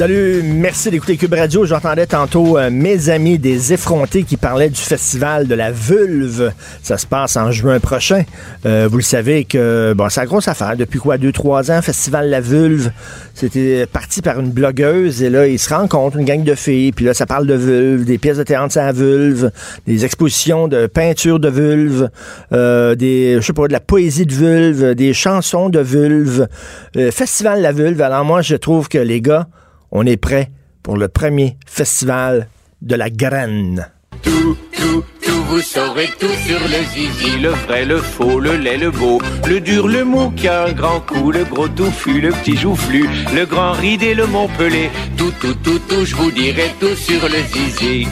[0.00, 1.66] Salut, merci d'écouter Cube Radio.
[1.66, 6.54] J'entendais tantôt euh, mes amis des effrontés qui parlaient du festival de la vulve.
[6.82, 8.22] Ça se passe en juin prochain.
[8.64, 10.74] Euh, vous le savez que bon, c'est la grosse affaire.
[10.74, 12.90] Depuis quoi, deux, trois ans, Festival La Vulve.
[13.34, 17.04] C'était parti par une blogueuse et là, ils se rencontrent, une gang de filles, puis
[17.04, 19.50] là, ça parle de vulve, des pièces de théâtre à la vulve,
[19.86, 22.08] des expositions de peinture de vulve,
[22.54, 26.48] euh, des, je sais pas, de la poésie de vulve, des chansons de vulve.
[26.94, 28.00] Festival La Vulve.
[28.00, 29.46] Alors moi, je trouve que les gars,
[29.90, 30.50] on est prêt
[30.82, 32.48] pour le premier festival
[32.82, 33.90] de la graine.
[34.22, 38.78] Tout, tout, tout, vous saurez tout sur le zizi, le vrai, le faux, le laid,
[38.78, 42.30] le beau, le dur, le mou qui a un grand coup, le gros touffu, le
[42.30, 46.94] petit joufflu, le grand ridé, le montpelé, tout, tout, tout, tout, je vous dirai tout
[46.94, 48.08] sur le zizi.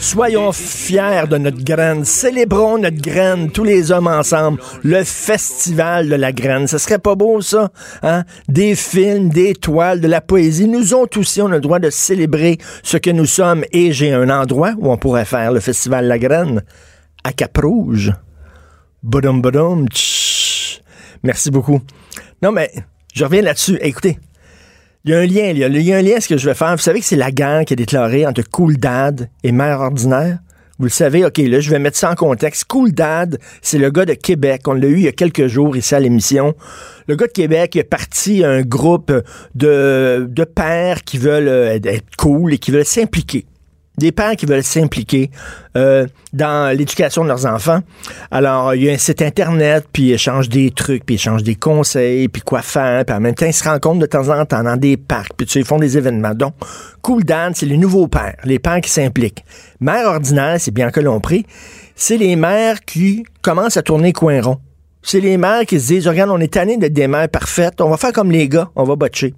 [0.00, 2.04] Soyons fiers de notre graine.
[2.04, 4.60] Célébrons notre graine, tous les hommes ensemble.
[4.82, 6.66] Le festival de la graine.
[6.66, 7.70] Ce serait pas beau, ça?
[8.02, 8.24] Hein?
[8.48, 10.68] Des films, des toiles, de la poésie.
[10.68, 13.64] Nous autres aussi, on a le droit de célébrer ce que nous sommes.
[13.72, 16.62] Et j'ai un endroit où on pourrait faire le festival de la graine.
[17.24, 18.12] À Cap-Rouge.
[19.02, 20.80] Boudum, tch.
[21.22, 21.80] Merci beaucoup.
[22.40, 22.70] Non, mais
[23.12, 23.78] je reviens là-dessus.
[23.82, 24.18] Écoutez,
[25.08, 26.36] il y a un lien, il y a, il y a un lien, ce que
[26.36, 26.72] je vais faire.
[26.72, 30.40] Vous savez que c'est la guerre qui a déclaré entre Cool Dad et Mère Ordinaire?
[30.78, 32.64] Vous le savez, OK, là, je vais mettre ça en contexte.
[32.64, 34.68] Cool Dad, c'est le gars de Québec.
[34.68, 36.54] On l'a eu il y a quelques jours ici à l'émission.
[37.06, 39.10] Le gars de Québec est parti un groupe
[39.54, 43.46] de, de pères qui veulent euh, être cool et qui veulent s'impliquer
[43.98, 45.30] des pères qui veulent s'impliquer
[45.76, 47.80] euh, dans l'éducation de leurs enfants.
[48.30, 51.42] Alors, il y a un site Internet, puis ils échangent des trucs, puis ils échangent
[51.42, 54.44] des conseils, puis quoi faire, puis en même temps, ils se rencontrent de temps en
[54.44, 56.34] temps dans des parcs, puis ils font des événements.
[56.34, 56.54] Donc,
[57.02, 59.44] Cool Dan, c'est les nouveaux pères, les pères qui s'impliquent.
[59.80, 61.46] Mère ordinaire, c'est bien que l'on prie,
[61.94, 64.58] c'est les mères qui commencent à tourner coin rond.
[65.02, 67.88] C'est les mères qui se disent, regarde, on est tanné d'être des mères parfaites, on
[67.88, 69.34] va faire comme les gars, on va botcher.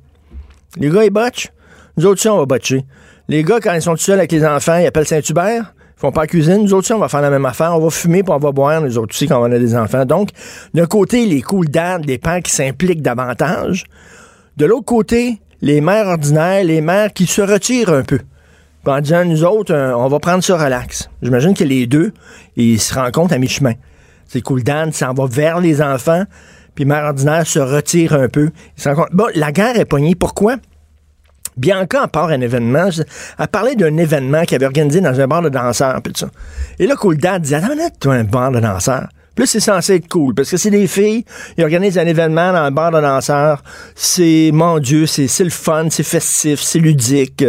[0.76, 1.49] Les gars, ils botchent,
[1.97, 2.84] nous autres, on va botcher.
[3.31, 5.73] Les gars, quand ils sont tout seuls avec les enfants, ils appellent Saint-Hubert.
[5.77, 6.65] Ils font pas la cuisine.
[6.65, 7.73] Nous autres, on va faire la même affaire.
[7.77, 10.05] On va fumer puis on va boire, nous autres aussi, quand on a des enfants.
[10.05, 10.31] Donc,
[10.75, 13.85] d'un côté, les cool dads, les pères qui s'impliquent davantage.
[14.57, 18.19] De l'autre côté, les mères ordinaires, les mères qui se retirent un peu.
[18.19, 21.09] Puis en disant, nous autres, euh, on va prendre ça relax.
[21.23, 22.12] J'imagine que les deux,
[22.57, 23.75] ils se rencontrent à mi-chemin.
[24.27, 26.25] C'est cool dad s'en va vers les enfants,
[26.75, 28.51] puis mère ordinaire se retire un peu.
[28.77, 29.15] Ils se rencontrent.
[29.15, 30.17] Bon, la guerre est poignée.
[30.17, 30.57] Pourquoi?
[31.56, 32.89] Bianca, à part un événement,
[33.39, 36.15] elle parlait d'un événement qu'elle avait organisé dans un bar de danseurs, puis.
[36.78, 39.09] Et là, Cool Dad disait, attends, toi, un bar de danseurs.
[39.34, 41.25] Plus c'est censé être cool, parce que c'est des filles,
[41.56, 43.62] ils organisent un événement dans un bar de danseurs.
[43.95, 47.45] C'est, mon Dieu, c'est, le fun, c'est festif, c'est ludique.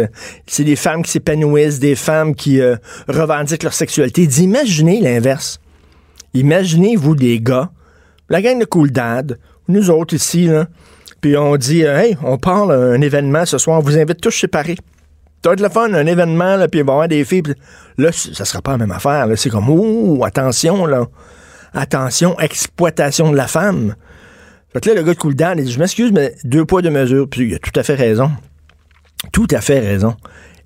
[0.46, 2.76] C'est des femmes qui s'épanouissent, des femmes qui euh,
[3.08, 4.22] revendiquent leur sexualité.
[4.22, 5.60] Imaginez l'inverse.
[6.34, 7.70] Imaginez, vous, des gars,
[8.28, 9.38] la gang de Cool Dad,
[9.68, 10.66] nous autres ici, là,
[11.22, 14.32] puis on dit, euh, hey, on parle un événement ce soir, on vous invite tous
[14.32, 14.76] séparés.
[15.42, 17.42] Ça va être le fun, un événement, là, puis il va y avoir des filles.
[17.96, 19.26] Là, ça sera pas la même affaire.
[19.36, 21.06] C'est comme, oh, attention, là.
[21.74, 23.94] Attention, exploitation de la femme.
[24.72, 26.90] Fait là, le gars de Cool Dan, il dit, je m'excuse, mais deux poids, deux
[26.90, 27.28] mesures.
[27.28, 28.30] Puis il a tout à fait raison.
[29.32, 30.16] Tout à fait raison.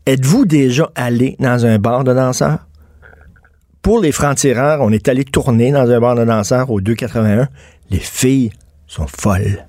[0.06, 2.66] Êtes-vous déjà allé dans un bar de danseurs?
[3.82, 7.48] Pour les francs-tireurs, on est allé tourner dans un bar de danseurs au 281.
[7.90, 8.52] Les filles
[8.86, 9.66] sont folles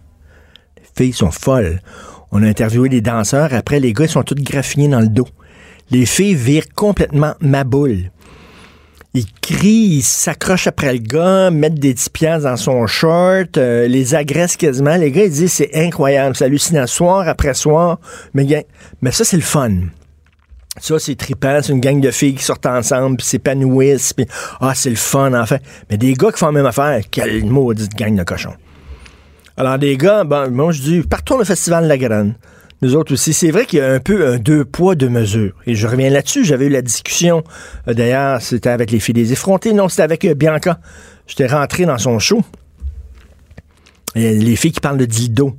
[0.97, 1.81] filles sont folles.
[2.31, 3.53] On a interviewé des danseurs.
[3.53, 5.27] Après, les gars, ils sont tous graffinés dans le dos.
[5.91, 8.11] Les filles virent complètement ma boule.
[9.13, 13.87] Ils crient, ils s'accrochent après le gars, mettent des petits pièces dans son short, euh,
[13.87, 14.97] les agressent quasiment.
[14.97, 17.99] Les gars, ils disent c'est incroyable, c'est hallucinant, soir après soir.
[18.33, 18.45] Mais,
[19.11, 19.71] ça, c'est le fun.
[20.79, 24.27] Ça, c'est trippant, c'est une gang de filles qui sortent ensemble, puis s'épanouissent, puis
[24.59, 25.45] ah, c'est le fun, en.
[25.89, 28.53] Mais des gars qui font la même affaire, quelle maudite gang de cochons.
[29.59, 32.35] Alors, des gars, bon, moi, je dis, partons le Festival de la Graine.
[32.83, 33.33] Nous autres aussi.
[33.33, 35.53] C'est vrai qu'il y a un peu un deux poids, deux mesures.
[35.65, 36.45] Et je reviens là-dessus.
[36.45, 37.43] J'avais eu la discussion.
[37.87, 39.73] Euh, d'ailleurs, c'était avec les filles des effrontés.
[39.73, 40.79] Non, c'était avec euh, Bianca.
[41.25, 42.43] J'étais rentré dans son show.
[44.15, 45.55] Les filles qui parlent de dildo.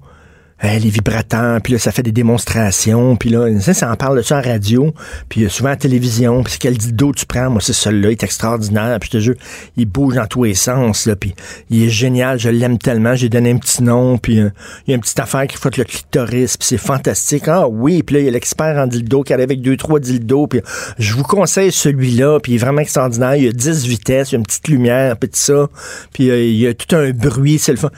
[0.61, 4.23] Hey, les vibrateurs, puis là, ça fait des démonstrations, puis là, ça, en parle de
[4.23, 4.93] ça en radio,
[5.29, 8.25] puis euh, souvent à télévision, puis quel dildo tu prends, moi, c'est celui-là, il est
[8.25, 9.35] extraordinaire, puis je te jure,
[9.77, 11.37] il bouge dans tous les sens, là, puis
[11.71, 14.51] il est génial, je l'aime tellement, j'ai donné un petit nom, puis euh,
[14.85, 18.03] il y a une petite affaire qui fait le clitoris, puis c'est fantastique, ah oui,
[18.03, 20.61] puis là, il y a l'expert en dildo qui arrive avec deux, trois dildos, puis
[20.99, 24.33] je vous conseille celui-là, puis il est vraiment extraordinaire, il y a 10 vitesses, il
[24.33, 25.69] y a une petite lumière, puis tout ça,
[26.13, 27.91] puis euh, il y a tout un bruit, c'est le fun.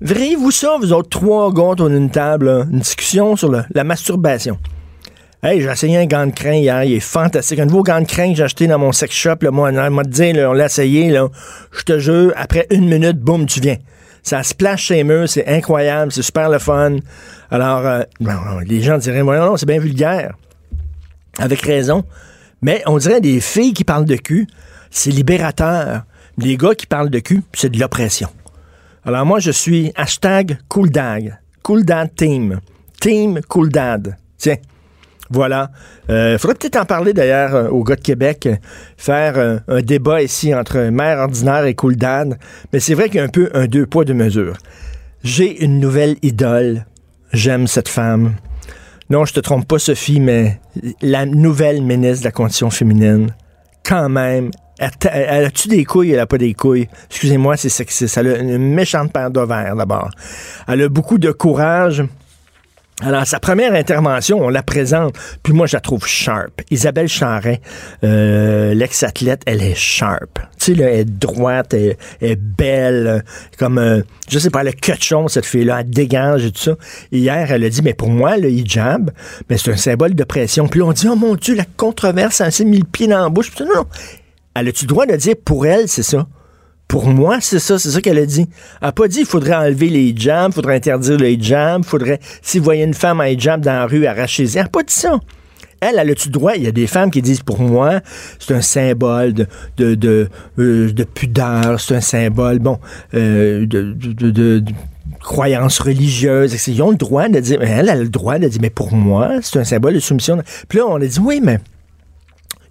[0.00, 4.56] Verriez-vous ça, vous autres trois gars autour d'une table, une discussion sur la masturbation?
[5.42, 7.58] Hey, j'ai essayé un gant de crin hier, il est fantastique.
[7.58, 10.02] Un nouveau gant de crin que j'ai acheté dans mon sex shop, là, moi, m'a
[10.04, 11.16] dit, on l'a essayé.
[11.72, 13.76] Je te jure, après une minute, boum, tu viens.
[14.22, 16.96] Ça splash chez murs, c'est incroyable, c'est super le fun.
[17.50, 18.02] Alors, euh,
[18.66, 20.34] les gens diraient, non, non, c'est bien vulgaire.
[21.38, 22.04] Avec raison.
[22.62, 24.46] Mais on dirait des filles qui parlent de cul,
[24.90, 26.02] c'est libérateur.
[26.36, 28.28] Les gars qui parlent de cul, c'est de l'oppression.
[29.04, 31.38] Alors moi, je suis hashtag CoolDad.
[31.62, 32.60] CoolDad Team.
[33.00, 34.16] Team CoolDad.
[34.36, 34.56] Tiens.
[35.30, 35.70] Voilà.
[36.08, 38.48] Il euh, faudrait peut-être en parler d'ailleurs euh, aux de Québec,
[38.96, 42.38] faire euh, un débat ici entre mère ordinaire et CoolDad.
[42.72, 44.56] Mais c'est vrai qu'il y a un peu un deux poids, deux mesures.
[45.22, 46.86] J'ai une nouvelle idole.
[47.32, 48.34] J'aime cette femme.
[49.10, 50.60] Non, je te trompe pas, Sophie, mais
[51.02, 53.34] la nouvelle ministre de la condition féminine,
[53.84, 56.12] quand même, elle, a-tu des couilles?
[56.12, 56.88] Elle a pas des couilles?
[57.10, 58.16] Excusez-moi, c'est sexiste.
[58.16, 60.10] Elle a une méchante paire d'ovaires, d'abord.
[60.66, 62.04] Elle a beaucoup de courage.
[63.00, 66.62] Alors, sa première intervention, on la présente, puis moi, je la trouve sharp.
[66.72, 67.60] Isabelle Charret,
[68.02, 70.40] euh, l'ex-athlète, elle est sharp.
[70.58, 73.22] Tu sais, elle est droite, elle, est belle,
[73.56, 76.72] comme, euh, je sais pas, elle a quechon, cette fille-là, elle dégage et tout ça.
[77.12, 79.12] hier, elle a dit, mais pour moi, le hijab,
[79.48, 80.66] mais c'est un symbole de pression.
[80.66, 83.28] Puis on dit, oh mon Dieu, la controverse, elle s'est mis le pied dans la
[83.28, 83.52] bouche.
[83.52, 83.86] Puis, non, non,
[84.60, 86.26] elle a-tu le droit de dire pour elle, c'est ça?
[86.86, 88.48] Pour moi, c'est ça, c'est ça qu'elle a dit.
[88.80, 92.18] Elle n'a pas dit qu'il faudrait enlever les hijabs, il faudrait interdire les hijabs, faudrait,
[92.40, 94.94] si vous voyez une femme en hijab dans la rue, arracher Elle n'a pas dit
[94.94, 95.20] ça.
[95.80, 96.54] Elle, elle a-tu droit?
[96.56, 98.00] Il y a des femmes qui disent, pour moi,
[98.38, 99.46] c'est un symbole de,
[99.76, 100.28] de,
[100.58, 102.80] euh, pudeur, c'est un symbole, bon,
[103.14, 104.64] euh, de, de, de
[105.20, 106.66] croyances religieuses.
[106.66, 108.92] Ils ont le droit de dire, elle, elle a le droit de dire, mais pour
[108.92, 110.42] moi, c'est un symbole de soumission.
[110.68, 111.60] Puis là, on a dit, oui, mais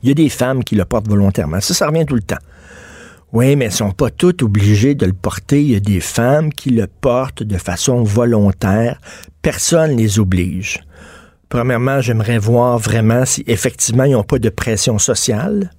[0.03, 1.59] il y a des femmes qui le portent volontairement.
[1.61, 2.37] Ça, ça revient tout le temps.
[3.33, 5.61] Oui, mais elles sont pas toutes obligées de le porter.
[5.61, 8.99] Il y a des femmes qui le portent de façon volontaire.
[9.41, 10.79] Personne ne les oblige.
[11.49, 15.71] Premièrement, j'aimerais voir vraiment si effectivement ils n'ont pas de pression sociale.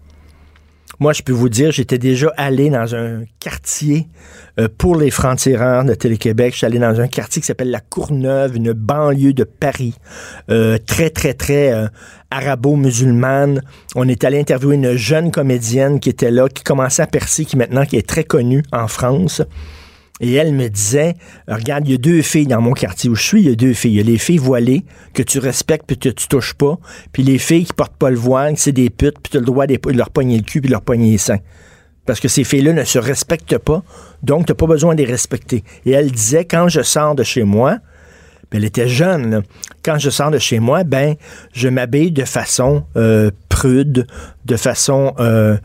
[1.00, 4.08] Moi, je peux vous dire, j'étais déjà allé dans un quartier
[4.58, 6.52] euh, pour les francs-tireurs de Télé-Québec.
[6.52, 9.94] Je suis allé dans un quartier qui s'appelle la Courneuve, une banlieue de Paris,
[10.50, 11.86] euh, très, très, très euh,
[12.32, 13.62] arabo-musulmane.
[13.94, 17.56] On est allé interviewer une jeune comédienne qui était là, qui commençait à percer, qui
[17.56, 19.40] maintenant qui est très connue en France.
[20.20, 21.14] Et elle me disait,
[21.46, 23.54] regarde, il y a deux filles dans mon quartier où je suis, il y a
[23.54, 23.92] deux filles.
[23.92, 24.84] Il y a les filles voilées
[25.14, 26.78] que tu respectes puis que tu touches pas,
[27.12, 29.46] puis les filles qui portent pas le voile, c'est des putes, puis tu as le
[29.46, 31.40] droit de leur pogner le cul puis leur pogner les seins.
[32.06, 33.82] Parce que ces filles-là ne se respectent pas,
[34.22, 35.62] donc tu pas besoin de les respecter.
[35.84, 37.78] Et elle disait, quand je sors de chez moi,
[38.50, 39.42] ben, elle était jeune,
[39.82, 41.16] quand je sors de chez moi, ben
[41.52, 44.06] je m'habille de façon euh, prude,
[44.46, 45.58] de façon, euh,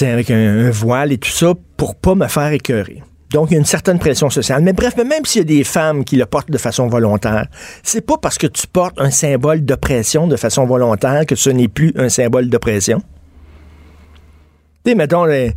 [0.00, 3.02] avec un, voile et tout ça, pour pas me faire écœurer.
[3.32, 4.62] Donc, il y a une certaine pression sociale.
[4.62, 7.46] Mais bref, même s'il y a des femmes qui le portent de façon volontaire,
[7.82, 11.68] c'est pas parce que tu portes un symbole d'oppression de façon volontaire que ce n'est
[11.68, 13.02] plus un symbole d'oppression.
[14.84, 15.54] Tu sais, mettons, les,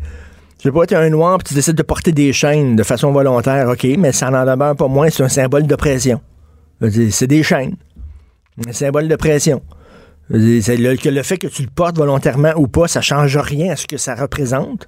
[0.60, 3.12] je sais pas, tu un noir puis tu décides de porter des chaînes de façon
[3.12, 6.22] volontaire, OK, mais ça n'en demeure pas moins, c'est un symbole d'oppression.
[7.10, 7.76] C'est des chaînes.
[8.68, 9.64] Un symbole de pression.
[10.30, 13.88] Le, le fait que tu le portes volontairement ou pas, ça change rien à ce
[13.88, 14.88] que ça représente.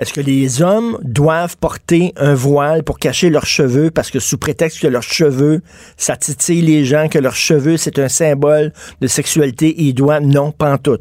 [0.00, 3.90] Est-ce que les hommes doivent porter un voile pour cacher leurs cheveux?
[3.90, 5.60] Parce que sous prétexte que leurs cheveux,
[5.98, 8.72] ça titille les gens, que leurs cheveux, c'est un symbole
[9.02, 10.98] de sexualité, ils doivent, non, pas en tout.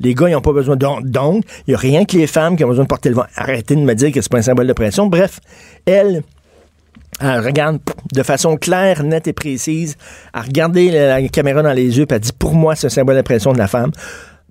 [0.00, 0.76] Les gars, ils n'ont pas besoin.
[0.76, 3.14] Donc, donc il n'y a rien que les femmes qui ont besoin de porter le
[3.14, 3.30] voile.
[3.36, 5.06] Arrêtez de me dire que c'est pas un symbole de pression.
[5.06, 5.40] Bref,
[5.86, 6.22] elle,
[7.20, 7.78] elle regarde
[8.12, 9.96] de façon claire, nette et précise,
[10.34, 13.16] à regarder la, caméra dans les yeux, puis elle dit, pour moi, c'est un symbole
[13.16, 13.92] de pression de la femme.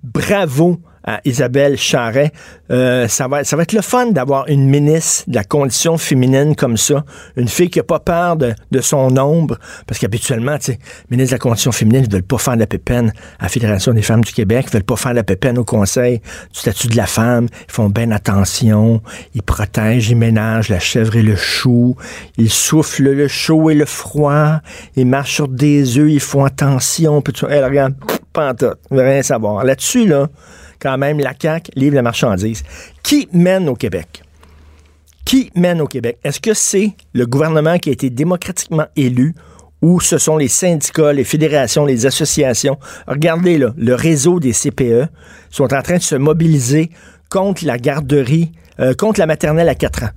[0.02, 2.32] Bravo à Isabelle Charret.
[2.70, 6.54] Euh, ça, va, ça va être le fun d'avoir une ministre de la condition féminine
[6.54, 7.04] comme ça,
[7.36, 10.78] une fille qui n'a pas peur de, de son ombre, parce qu'habituellement, tu sais,
[11.10, 13.92] ministre de la condition féminine, ils veulent pas faire de la pépine à la Fédération
[13.92, 16.20] des femmes du Québec, ils veulent pas faire de la pépine au Conseil
[16.52, 19.02] du statut de la femme, ils font bien attention,
[19.34, 21.96] ils protègent, ils ménagent la chèvre et le chou,
[22.38, 24.60] ils soufflent le chaud et le froid,
[24.96, 27.94] ils marchent sur des œufs, ils font attention, puis tu, elle regarde,
[28.32, 29.64] pas en tout, rien savoir.
[29.64, 30.28] Là-dessus, là,
[30.82, 32.64] quand même, la CAQ livre la marchandise.
[33.02, 34.22] Qui mène au Québec?
[35.24, 36.18] Qui mène au Québec?
[36.24, 39.34] Est-ce que c'est le gouvernement qui a été démocratiquement élu
[39.80, 42.78] où ce sont les syndicats, les fédérations, les associations?
[43.06, 45.08] Regardez là, le réseau des CPE
[45.50, 46.90] sont en train de se mobiliser
[47.30, 50.10] contre la garderie, euh, contre la maternelle à 4 ans.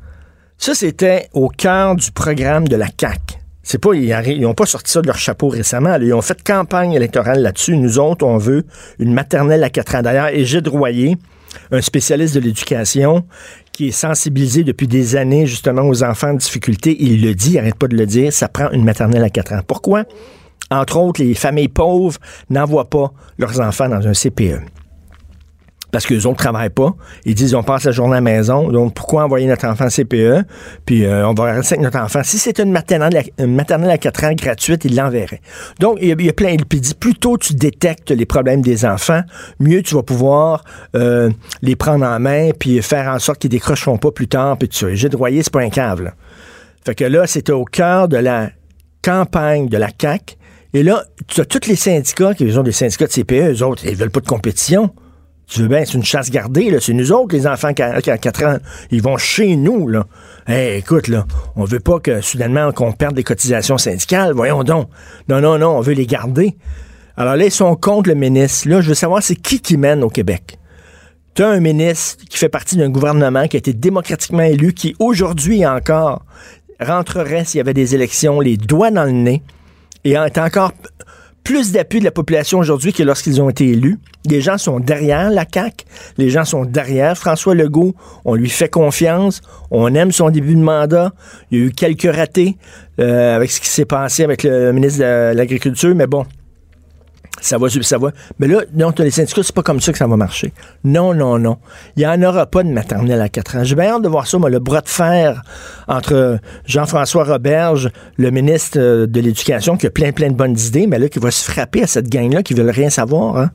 [0.57, 3.39] Ça, c'était au cœur du programme de la CAC.
[3.67, 5.98] C'est pas, ils n'ont pas sorti ça de leur chapeau récemment.
[6.00, 7.75] Ils ont fait campagne électorale là-dessus.
[7.75, 8.63] Nous autres, on veut
[9.00, 10.01] une maternelle à 4 ans.
[10.03, 11.17] D'ailleurs, Égide Royer,
[11.72, 13.25] un spécialiste de l'éducation
[13.72, 17.55] qui est sensibilisé depuis des années justement aux enfants en difficulté, il le dit, il
[17.55, 19.62] n'arrête pas de le dire, ça prend une maternelle à 4 ans.
[19.65, 20.03] Pourquoi?
[20.69, 22.19] Entre autres, les familles pauvres
[22.51, 24.62] n'envoient pas leurs enfants dans un CPE
[25.95, 26.93] parce qu'ils autres travaillent pas.
[27.23, 30.43] Ils disent on passe la journée à la maison, donc pourquoi envoyer notre enfant CPE,
[30.85, 32.19] puis euh, on va rester avec notre enfant.
[32.21, 35.39] Si c'est une maternelle, une maternelle à 4 ans gratuite, ils l'enverraient.
[35.79, 39.21] Donc, il y, a, plein, il dit, plus tôt tu détectes les problèmes des enfants,
[39.61, 40.65] mieux tu vas pouvoir
[40.97, 41.29] euh,
[41.61, 44.97] les prendre en main, puis faire en sorte qu'ils décrocheront pas plus tard, puis tu
[44.97, 46.11] J'ai droyé, c'est pas un cave,
[46.83, 48.49] Fait que là, c'était au cœur de la
[49.01, 50.35] campagne de la CAQ.
[50.73, 53.85] Et là, tu as tous les syndicats, qui ont des syndicats de CPE, eux autres,
[53.85, 54.93] ils veulent pas de compétition.
[55.47, 56.79] Tu veux bien, c'est une chasse gardée, là.
[56.81, 58.57] C'est nous autres, les enfants qui ont 4 ans.
[58.91, 60.05] Ils vont chez nous, là.
[60.47, 61.25] Hey, écoute, là,
[61.55, 64.33] on veut pas que soudainement qu'on perde des cotisations syndicales.
[64.33, 64.89] Voyons donc.
[65.29, 66.55] Non, non, non, on veut les garder.
[67.17, 68.67] Alors là, ils sont contre le ministre.
[68.67, 70.57] Là, je veux savoir, c'est qui qui mène au Québec?
[71.35, 74.95] Tu as un ministre qui fait partie d'un gouvernement qui a été démocratiquement élu, qui
[74.99, 76.25] aujourd'hui encore
[76.79, 79.43] rentrerait s'il y avait des élections les doigts dans le nez
[80.03, 80.71] et est encore
[81.45, 83.99] plus d'appui de la population aujourd'hui que lorsqu'ils ont été élus.
[84.25, 85.85] Les gens sont derrière la CAQ.
[86.17, 87.93] Les gens sont derrière François Legault.
[88.25, 89.41] On lui fait confiance.
[89.69, 91.13] On aime son début de mandat.
[91.51, 92.57] Il y a eu quelques ratés
[92.99, 96.25] euh, avec ce qui s'est passé avec le ministre de l'Agriculture, mais bon,
[97.45, 98.11] ça va, ça va.
[98.39, 100.51] Mais là, non, les syndicats, c'est pas comme ça que ça va marcher.
[100.83, 101.57] Non, non, non.
[101.95, 103.63] Il n'y en aura pas de maternelle à 4 ans.
[103.63, 105.43] J'ai bien hâte de voir ça, moi, le bras de fer
[105.87, 110.87] entre Jean-François Roberge, le ministre euh, de l'Éducation, qui a plein, plein de bonnes idées,
[110.87, 113.37] mais là, qui va se frapper à cette gang-là, qui veulent rien savoir.
[113.37, 113.51] Hein.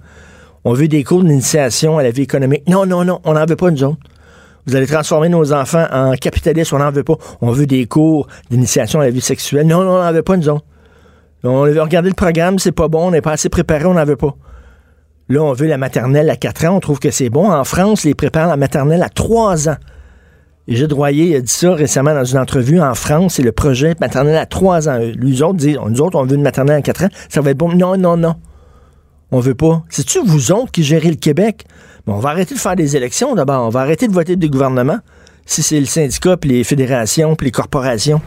[0.65, 2.69] On veut des cours d'initiation à la vie économique.
[2.69, 3.99] Non, non, non, on n'en veut pas, nous autres.
[4.67, 7.17] Vous allez transformer nos enfants en capitalistes, on n'en veut pas.
[7.41, 9.67] On veut des cours d'initiation à la vie sexuelle.
[9.67, 10.65] Non, non, on n'en veut pas, nous autres.
[11.43, 14.05] On veut regarder le programme, c'est pas bon, on n'est pas assez préparé, on n'en
[14.05, 14.37] veut pas.
[15.29, 17.51] Là, on veut la maternelle à 4 ans, on trouve que c'est bon.
[17.51, 19.77] En France, les préparent la maternelle à 3 ans.
[20.69, 22.81] Et Gilles Royer a dit ça récemment dans une entrevue.
[22.81, 24.99] En France, c'est le projet maternelle à 3 ans.
[24.99, 27.09] Les autres disent, nous autres, on veut une maternelle à 4 ans.
[27.29, 27.73] Ça va être bon.
[27.73, 28.35] Non, non, non.
[29.31, 29.85] On veut pas.
[29.89, 31.65] C'est-tu vous autres qui gérez le Québec?
[32.07, 33.67] on va arrêter de faire des élections d'abord.
[33.67, 34.99] On va arrêter de voter des gouvernements
[35.51, 38.21] si c'est le syndicat, puis les fédérations, puis les corporations.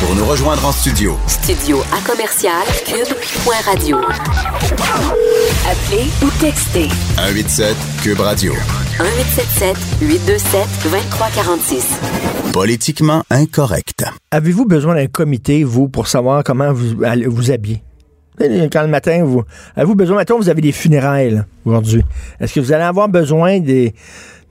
[0.00, 1.16] Pour nous rejoindre en studio.
[1.28, 3.98] Studio à commercial cube.radio.
[5.70, 6.88] Appelez ou textez.
[7.16, 8.52] 187 cube radio.
[8.98, 11.86] 1877 827 2346.
[12.52, 14.04] Politiquement incorrect.
[14.32, 16.96] Avez-vous besoin d'un comité, vous, pour savoir comment vous
[17.28, 17.84] vous habillez?
[18.72, 19.44] Quand le matin, vous
[19.76, 22.02] avez-vous besoin, maintenant vous avez des funérailles aujourd'hui.
[22.40, 23.94] Est-ce que vous allez avoir besoin des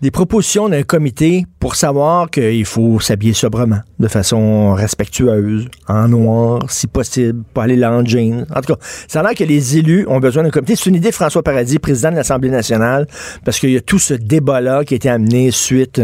[0.02, 6.70] des propositions d'un comité pour savoir qu'il faut s'habiller sobrement, de façon respectueuse, en noir,
[6.70, 8.46] si possible, pas aller là en jeans.
[8.56, 10.76] En tout cas, ça a que les élus ont besoin d'un comité.
[10.76, 13.08] C'est une idée de François Paradis, président de l'Assemblée nationale,
[13.44, 16.02] parce qu'il y a tout ce débat-là qui a été amené suite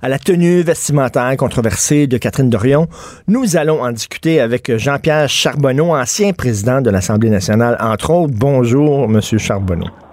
[0.00, 2.88] à la tenue vestimentaire controversée de Catherine Dorion.
[3.28, 8.34] Nous allons en discuter avec Jean-Pierre Charbonneau, ancien président de l'Assemblée nationale, entre autres.
[8.34, 10.03] Bonjour, Monsieur Charbonneau.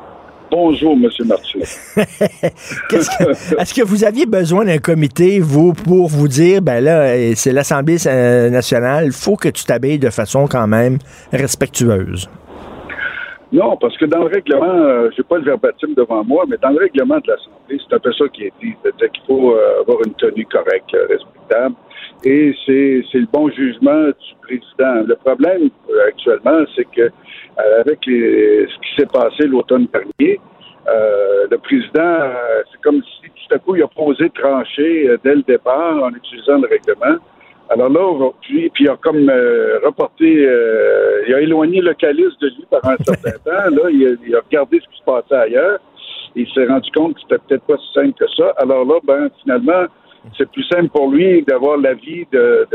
[0.52, 1.10] Bonjour, M.
[1.28, 1.60] Martin.
[3.58, 7.96] Est-ce que vous aviez besoin d'un comité, vous, pour vous dire, ben là, c'est l'Assemblée
[8.52, 10.98] nationale, il faut que tu t'habilles de façon quand même
[11.32, 12.30] respectueuse?
[13.54, 16.56] Non, parce que dans le règlement, euh, je n'ai pas le verbatim devant moi, mais
[16.62, 19.56] dans le règlement de l'Assemblée, c'est un peu ça qui est dit, c'est-à-dire qu'il faut
[19.56, 21.76] euh, avoir une tenue correcte, euh, respectable,
[22.24, 25.04] et c'est le bon jugement du président.
[25.06, 25.70] Le problème
[26.08, 27.10] actuellement, c'est que
[27.58, 30.40] avec ce qui s'est passé l'automne dernier,
[30.88, 35.18] euh, le président, euh, c'est comme si tout à coup il a posé trancher euh,
[35.24, 37.18] dès le départ en utilisant le règlement.
[37.70, 39.32] Alors là, aujourd'hui, puis il a comme
[39.86, 40.26] reporté,
[41.28, 43.76] il a éloigné le calice de lui par un certain temps.
[43.76, 45.80] Là, il a, il a, regardé ce qui se passait ailleurs.
[46.36, 48.54] Il s'est rendu compte que c'était peut-être pas si simple que ça.
[48.58, 49.86] Alors là, ben finalement,
[50.38, 52.68] c'est plus simple pour lui d'avoir l'avis de,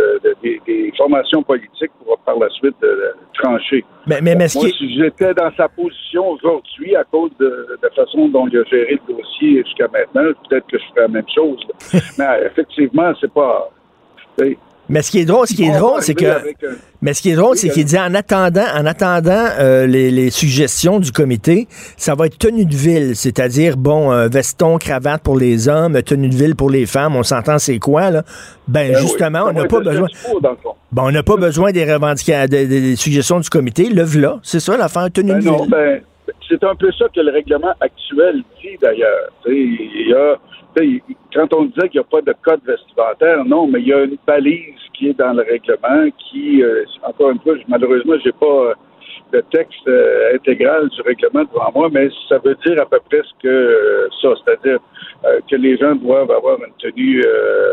[0.42, 2.76] des, formations politiques pour par la suite
[3.34, 3.84] trancher.
[4.06, 8.48] Mais, mais, Moi, si j'étais dans sa position aujourd'hui à cause de, la façon dont
[8.48, 11.60] il a géré le dossier jusqu'à maintenant, peut-être que je ferais la même chose.
[12.18, 13.70] mais effectivement, c'est pas.
[14.88, 16.24] Mais ce qui est drôle, ce qui est drôle, c'est que.
[16.26, 19.86] avec un- Mais ce qui est drôle, c'est qu'il dit en attendant, en attendant euh,
[19.86, 21.66] les, les suggestions du comité,
[21.96, 26.28] ça va être tenue de ville, c'est-à-dire bon euh, veston, cravate pour les hommes, tenue
[26.28, 27.16] de ville pour les femmes.
[27.16, 28.22] On s'entend c'est quoi là?
[28.68, 30.08] Ben, Ben justement, on n'a pas besoin.
[30.08, 30.74] statu quo, dans le fond.
[30.92, 33.88] Bon, on n'a pas besoin des revendications, des, des- suggestions du comité.
[33.90, 35.70] Le là, c'est ça l'affaire tenue Ben de non, ville.
[35.70, 36.00] ben,
[36.48, 39.30] c'est un peu ça que le règlement actuel dit d'ailleurs.
[39.48, 40.36] Il y a,
[41.32, 44.04] quand on disait qu'il n'y a pas de code vestimentaire, non, mais il y a
[44.04, 48.46] une balise qui est dans le règlement qui, euh, encore une fois, malheureusement, j'ai pas
[48.46, 48.74] euh,
[49.32, 53.22] le texte euh, intégral du règlement devant moi, mais ça veut dire à peu près
[53.22, 54.78] ce que ça, c'est-à-dire
[55.50, 57.22] que les gens doivent avoir une tenue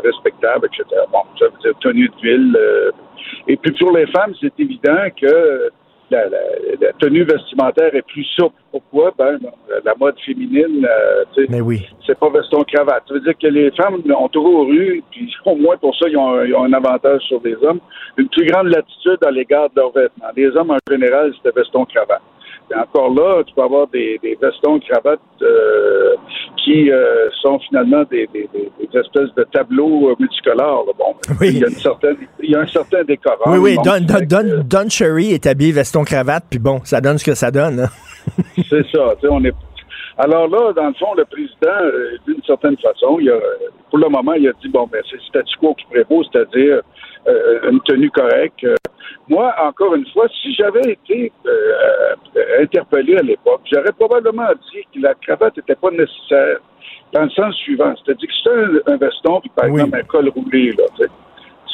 [0.04, 1.02] respectable, etc.
[1.12, 2.58] Bon, ça veut dire tenue de ville.
[3.48, 5.70] et puis pour les femmes, c'est évident que
[6.12, 6.40] la, la-
[6.82, 8.56] la tenue vestimentaire est plus souple.
[8.72, 9.14] Pourquoi?
[9.18, 9.40] Ben,
[9.86, 11.86] la- mode féminine, euh, tu sais, Mais oui.
[12.06, 13.04] c'est pas veston-cravate.
[13.08, 16.18] Ça veut dire que les femmes ont toujours eu, puis au moins pour ça, ils
[16.18, 17.80] ont, ils ont un avantage sur les hommes,
[18.18, 20.28] une plus grande latitude à l'égard de leurs vêtements.
[20.36, 22.22] Les hommes, en général, c'était veston-cravate.
[22.76, 26.16] Encore là, tu peux avoir des, des vestons-cravates euh,
[26.64, 30.86] qui euh, sont finalement des, des- des- des espèces de tableaux euh, multicolores.
[30.88, 30.94] là.
[30.98, 31.50] Bon, Oui.
[31.54, 33.54] il y a une certaine, il y a un certain décorum.
[33.54, 37.18] oui, oui, Bon, Don, Don, Don, Cherry est habillé veston cravate, puis bon, ça donne
[37.18, 37.82] ce que ça donne.
[37.82, 37.90] hein.
[38.70, 39.14] C'est ça.
[39.16, 39.54] tu sais, On est...
[40.18, 43.36] Alors là, dans le fond, le président, d'une certaine façon, il a,
[43.90, 46.82] pour le moment, il a dit bon, ben c'est le statu quo qui prévaut, c'est-à-dire
[47.28, 48.64] une tenue correcte.
[48.64, 48.76] Euh,
[49.30, 51.50] moi, encore une fois, si j'avais été euh,
[52.36, 56.58] euh, interpellé à l'époque, j'aurais probablement dit que la cravate n'était pas nécessaire
[57.14, 59.82] dans le sens suivant, c'est-à-dire que c'est un, un veston, puis par Oui.
[59.82, 60.84] exemple un col roulé, là,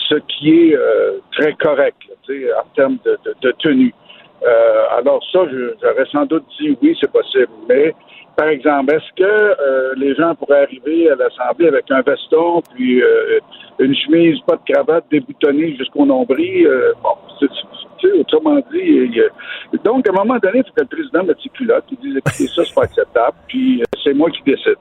[0.10, 3.94] ce qui est euh, très correct là, en termes de, de- de tenue.
[4.44, 5.40] Euh, alors ça,
[5.82, 7.50] j'aurais sans doute dit oui, c'est possible.
[7.68, 7.94] Mais,
[8.36, 13.02] par exemple, est-ce que euh, les gens pourraient arriver à l'Assemblée avec un veston, puis
[13.02, 13.40] euh,
[13.80, 16.66] une chemise, pas de cravate, déboutonnée jusqu'au nombril?
[16.68, 17.10] Euh, bon,
[17.40, 17.48] c'est-
[18.18, 19.12] autrement dit,
[19.84, 22.18] donc, à un moment donné, il faut que le président mette ses culottes, il dise,
[22.18, 24.76] écoutez, ça, c'est pas acceptable, puis c'est moi qui décide.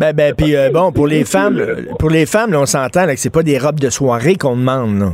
[0.00, 1.64] Ben, ben, puis euh, bon, pour les femmes,
[2.00, 4.56] pour les femmes, là, on s'entend là, que c'est pas des robes de soirée qu'on
[4.56, 4.98] demande.
[4.98, 5.06] là.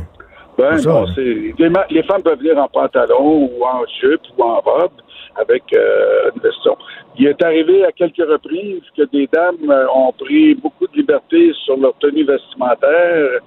[0.57, 4.59] Ben C'est c'est les, les femmes peuvent venir en pantalon ou en jupe ou en
[4.59, 4.91] robe
[5.35, 6.75] avec euh, une veston.
[7.17, 11.51] Il est arrivé à quelques reprises que des dames euh, ont pris beaucoup de liberté
[11.65, 13.39] sur leur tenue vestimentaire.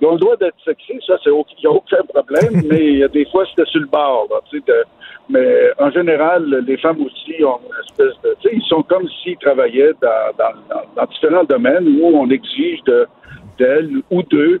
[0.00, 2.98] Ils ont le droit d'être sexy, ça, c'est aucun, y a aucun problème, mais il
[2.98, 4.84] y a des fois, c'était sur le bord, là, de-
[5.28, 9.94] mais en général, les femmes aussi ont une espèce de, ils sont comme s'ils travaillaient
[10.00, 13.06] dans, dans, dans- dans différents domaines où on exige de,
[13.58, 14.60] d'elles ou d'eux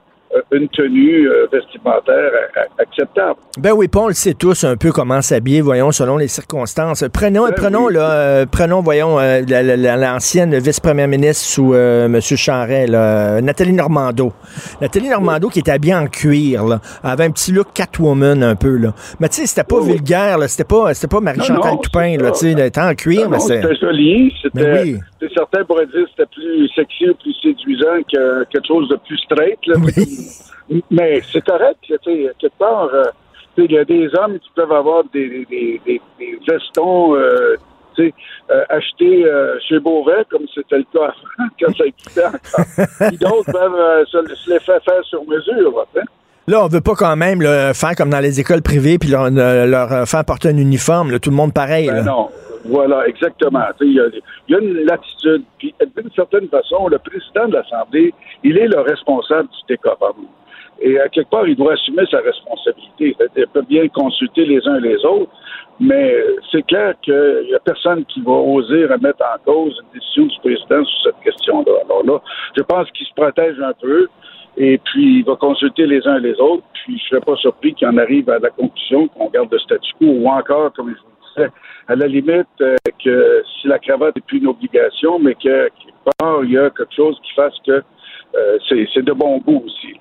[0.52, 3.38] une tenue euh, vestimentaire a- a- acceptable.
[3.58, 7.04] Ben oui, puis on le sait tous un peu comment s'habiller, voyons, selon les circonstances.
[7.12, 7.94] Prenons, Ben prenons oui.
[7.94, 12.20] là, euh, prenons, voyons, euh, la- la- la- l'ancienne vice-première ministre sous euh, M.
[12.20, 14.32] Charret, là, euh, Nathalie Normando.
[14.80, 18.76] Nathalie Normando qui était habillée en cuir, là, avait un petit look Catwoman un peu,
[18.76, 18.94] là.
[19.20, 19.92] Mais tu sais, c'était pas Oui, oui.
[19.94, 23.38] vulgaire, c'était pas, c'était pas Marie-Chantal Toupin, là, tu sais, elle était en cuir, mais
[23.40, 24.82] c'était joli, c'était.
[24.82, 24.98] Oui.
[25.20, 28.88] tu sais, Certains pourraient dire que c'était plus sexy ou plus séduisant que quelque chose
[28.88, 29.58] de plus straight.
[29.66, 29.74] là.
[30.90, 32.88] Mais c'est correct, tu sais, quelque part.
[32.92, 33.04] euh,
[33.58, 37.56] il y a des hommes qui peuvent avoir des, des, des, des- des vestons euh,
[37.94, 38.14] tu sais,
[38.50, 39.24] euh, achetés
[39.66, 43.08] chez Beauvais, comme c'était le cas avant, quand ça existait encore.
[43.08, 45.86] Puis d'autres peuvent se, se les faire faire sur mesure.
[46.46, 49.30] là, on veut pas quand même là, faire comme dans les écoles privées puis leur,
[49.30, 51.86] leur, leur faire porter un uniforme, là, tout le monde pareil.
[51.86, 52.02] Ben là.
[52.02, 52.28] non.
[52.68, 53.64] Voilà, exactement.
[53.80, 54.00] Il y,
[54.54, 55.44] a, une latitude.
[55.58, 60.26] Puis, d'une certaine façon, le président de l'Assemblée, il est le responsable du décorum.
[60.80, 63.16] Et à quelque part, il doit assumer sa responsabilité.
[63.36, 65.30] Il peut bien consulter les uns les autres,
[65.80, 66.14] mais
[66.50, 70.38] c'est clair qu'il n'y a personne qui va oser remettre en cause une décision du
[70.40, 71.72] président sur cette question-là.
[71.84, 72.20] Alors là,
[72.56, 74.08] je pense qu'il se protège un peu.
[74.58, 76.64] Et puis, il va consulter les uns les autres.
[76.72, 79.58] Puis, je ne serais pas surpris qu'il en arrive à la conclusion qu'on garde le
[79.58, 81.15] statu quo ou encore, comme je vous
[81.88, 86.14] à la limite, euh, que si la cravate n'est plus une obligation, mais que quelque
[86.18, 87.82] part, il y a quelque chose qui fasse que
[88.36, 88.58] euh,
[88.94, 89.94] c'est de bon goût aussi.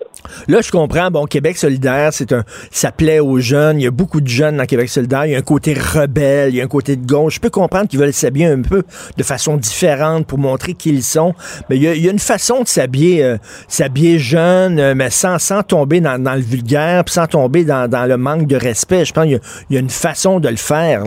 [0.48, 0.62] là.
[0.62, 3.80] Je comprends, bon, Québec solidaire, c'est un, ça plaît aux jeunes.
[3.80, 5.26] Il y a beaucoup de jeunes dans Québec solidaire.
[5.26, 7.36] Il y a un côté rebelle, il y a un côté de gauche.
[7.36, 8.84] Je peux comprendre qu'ils veulent s'habiller un peu
[9.18, 11.34] de façon différente pour montrer qui ils sont.
[11.70, 16.02] Mais il y a, une façon de s'habiller, euh, s'habiller jeune, euh, mais sans, tomber
[16.02, 19.06] dans, le vulgaire, sans tomber dans, le manque de respect.
[19.06, 21.04] Je pense qu'il y a, une façon de le faire.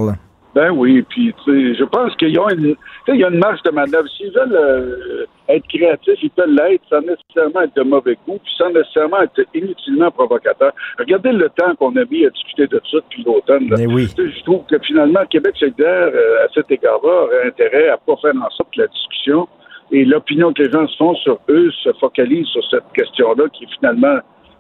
[0.59, 2.75] Ben oui, puis tu sais, je pense qu'il y a une,
[3.07, 4.09] y a une marge de manœuvre.
[4.09, 8.53] S'ils veulent euh, être créatifs, ils peuvent l'être sans nécessairement être de mauvais goût, puis
[8.59, 10.73] sans nécessairement être inutilement provocateur.
[10.99, 13.73] Regardez le temps qu'on a mis à discuter de ça depuis l'automne.
[13.89, 14.09] oui.
[14.17, 18.35] Je trouve que finalement, Québec solidaire, euh, à cet égard-là, aurait intérêt à pas faire
[18.35, 19.47] en sorte que la discussion
[19.93, 23.63] et l'opinion que les gens se font sur eux se focalisent sur cette question-là qui
[23.63, 24.19] est finalement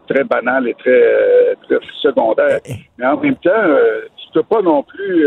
[0.08, 2.60] très banal et très, euh, très secondaire.
[2.98, 5.26] Mais en même temps, euh, tu peux pas non plus,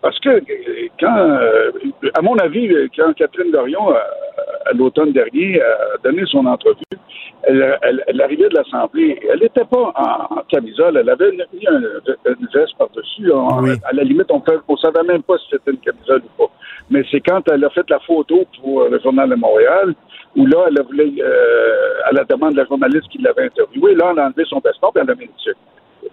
[0.00, 0.40] parce que euh,
[0.98, 1.70] quand, euh,
[2.14, 3.98] à mon avis, quand Catherine Dorion, euh,
[4.66, 6.76] à l'automne dernier, a donné son entrevue,
[7.44, 9.18] elle, elle- elle arrivait de l'Assemblée.
[9.30, 10.96] Elle n'était pas en, en camisole.
[10.96, 11.80] Elle avait mis un-
[12.26, 13.30] une veste par-dessus.
[13.62, 13.70] Oui.
[13.84, 16.52] À la limite, on ne savait même pas si c'était une camisole ou pas.
[16.90, 19.94] Mais c'est quand elle a fait la photo pour le Journal de Montréal,
[20.36, 23.94] où là, elle a voulu, euh, à la demande de la journaliste qui l'avait interviewée,
[23.94, 25.58] là, elle a enlevé son veston et elle a mis une sucre.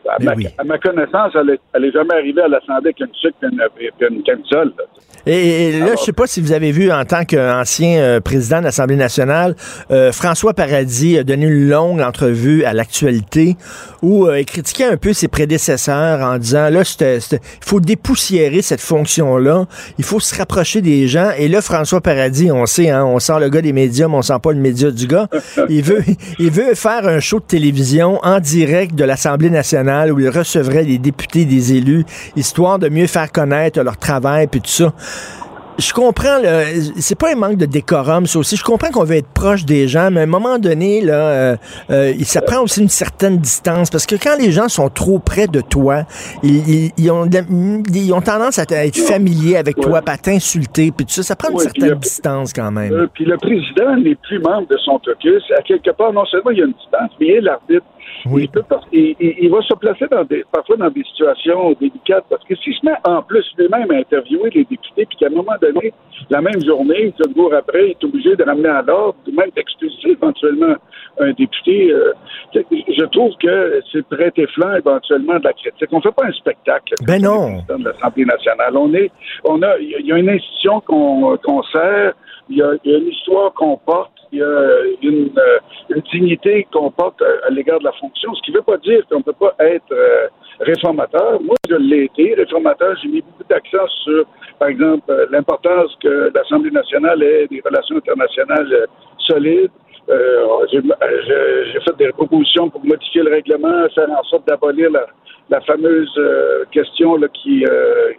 [0.09, 0.47] À, Mais ma, oui.
[0.57, 4.05] à ma connaissance, elle n'est jamais arrivée à l'Assemblée avec une sucre et une, et
[4.09, 4.73] une camisole.
[4.77, 4.83] là.
[5.25, 8.59] Et, et là, je sais pas si vous avez vu en tant qu'ancien euh, président
[8.59, 9.53] de l'Assemblée nationale,
[9.91, 13.57] euh, François Paradis a donné une longue entrevue à l'actualité
[14.01, 18.79] où euh, il critiquait un peu ses prédécesseurs en disant là, il faut dépoussiérer cette
[18.79, 19.65] fonction-là,
[19.97, 21.31] il faut se rapprocher des gens.
[21.37, 24.21] Et là, François Paradis, on sait, hein, on sent le gars des médias, mais on
[24.21, 25.27] sent pas le média du gars.
[25.67, 26.01] Il veut,
[26.39, 30.83] il veut faire un show de télévision en direct de l'Assemblée nationale où il recevrait
[30.83, 34.93] les députés, des élus, histoire de mieux faire connaître leur travail puis tout ça
[35.77, 36.63] je comprends, là,
[36.97, 38.57] c'est pas un manque de décorum, ça aussi.
[38.57, 41.55] Je comprends qu'on veut être proche des gens, mais à un moment donné, là, euh,
[41.89, 43.89] euh, ça prend aussi une certaine distance.
[43.89, 46.03] Parce que quand les gens sont trop près de toi,
[46.43, 51.05] ils, ils- ils ont, ils tendance à être familiers avec toi, puis à t'insulter, puis
[51.05, 51.23] tout ça.
[51.23, 52.91] Ça prend une Ouais, certaine le- distance quand même.
[52.91, 55.41] Euh, puis le président n'est plus membre de son caucus.
[55.57, 57.85] À quelque part, non seulement il y a une distance, mais il est l'arbitre.
[58.25, 58.43] Oui.
[58.43, 61.71] Il, peut pas- il- il- il va se placer dans des, parfois dans des situations
[61.79, 65.27] délicates parce que s'il se met en plus lui-même à interviewer les députés, puis qu'à
[65.27, 65.93] un moment donné,
[66.29, 69.49] la même journée, deux jours après, il est obligé de ramener à l'ordre, ou même
[69.55, 70.75] d'expulser éventuellement
[71.19, 72.13] un député, euh,
[72.53, 75.89] je trouve que c'est prêter flanc éventuellement de la critique.
[75.91, 76.95] On fait pas un spectacle.
[77.05, 77.57] Ben non.
[77.67, 78.75] de l'Assemblée nationale.
[78.75, 79.11] On est,
[79.43, 82.13] on a, il y a une institution qu'on qu'on sert,
[82.49, 86.01] il y, a, il y a une histoire qu'on porte, il y a une, euh,
[86.11, 89.19] dignité qu'on porte à, l'égard de la fonction, ce qui ne veut pas dire qu'on
[89.19, 90.27] ne peut pas être euh,
[90.59, 91.41] réformateur.
[91.41, 92.95] Moi, je l'ai été, réformateur.
[93.01, 94.25] J'ai mis beaucoup d'accent sur,
[94.59, 98.87] par exemple, euh, l'importance que l'Assemblée nationale ait des relations internationales
[99.17, 99.71] solides.
[100.71, 105.05] J'ai fait des propositions pour modifier le règlement, faire en sorte d'abolir la,
[105.49, 108.09] la fameuse euh, question là, qui euh,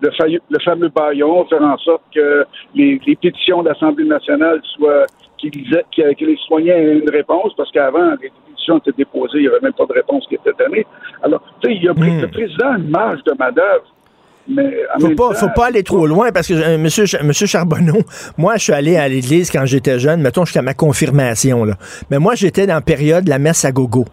[0.00, 0.10] le,
[0.50, 5.06] le fameux baillon, faire en sorte que les, les pétitions de l'Assemblée nationale soient
[5.38, 9.38] qu'ils aient- que, que les citoyens aient une réponse, parce qu'avant, les pétitions étaient déposées,
[9.38, 10.86] il n'y avait même pas de réponse qui était donnée.
[11.22, 13.84] Alors, tu sais, il y a pris- le président a une marge de manœuvre.
[14.48, 17.48] Mais Faut même pas, temps, faut pas aller trop loin parce que euh, monsieur, monsieur
[17.48, 17.98] Charbonneau,
[18.38, 21.74] moi je suis allé à l'église quand j'étais jeune, mettons j'étais à ma confirmation là.
[22.12, 24.04] Mais moi j'étais dans la période de la messe à gogo.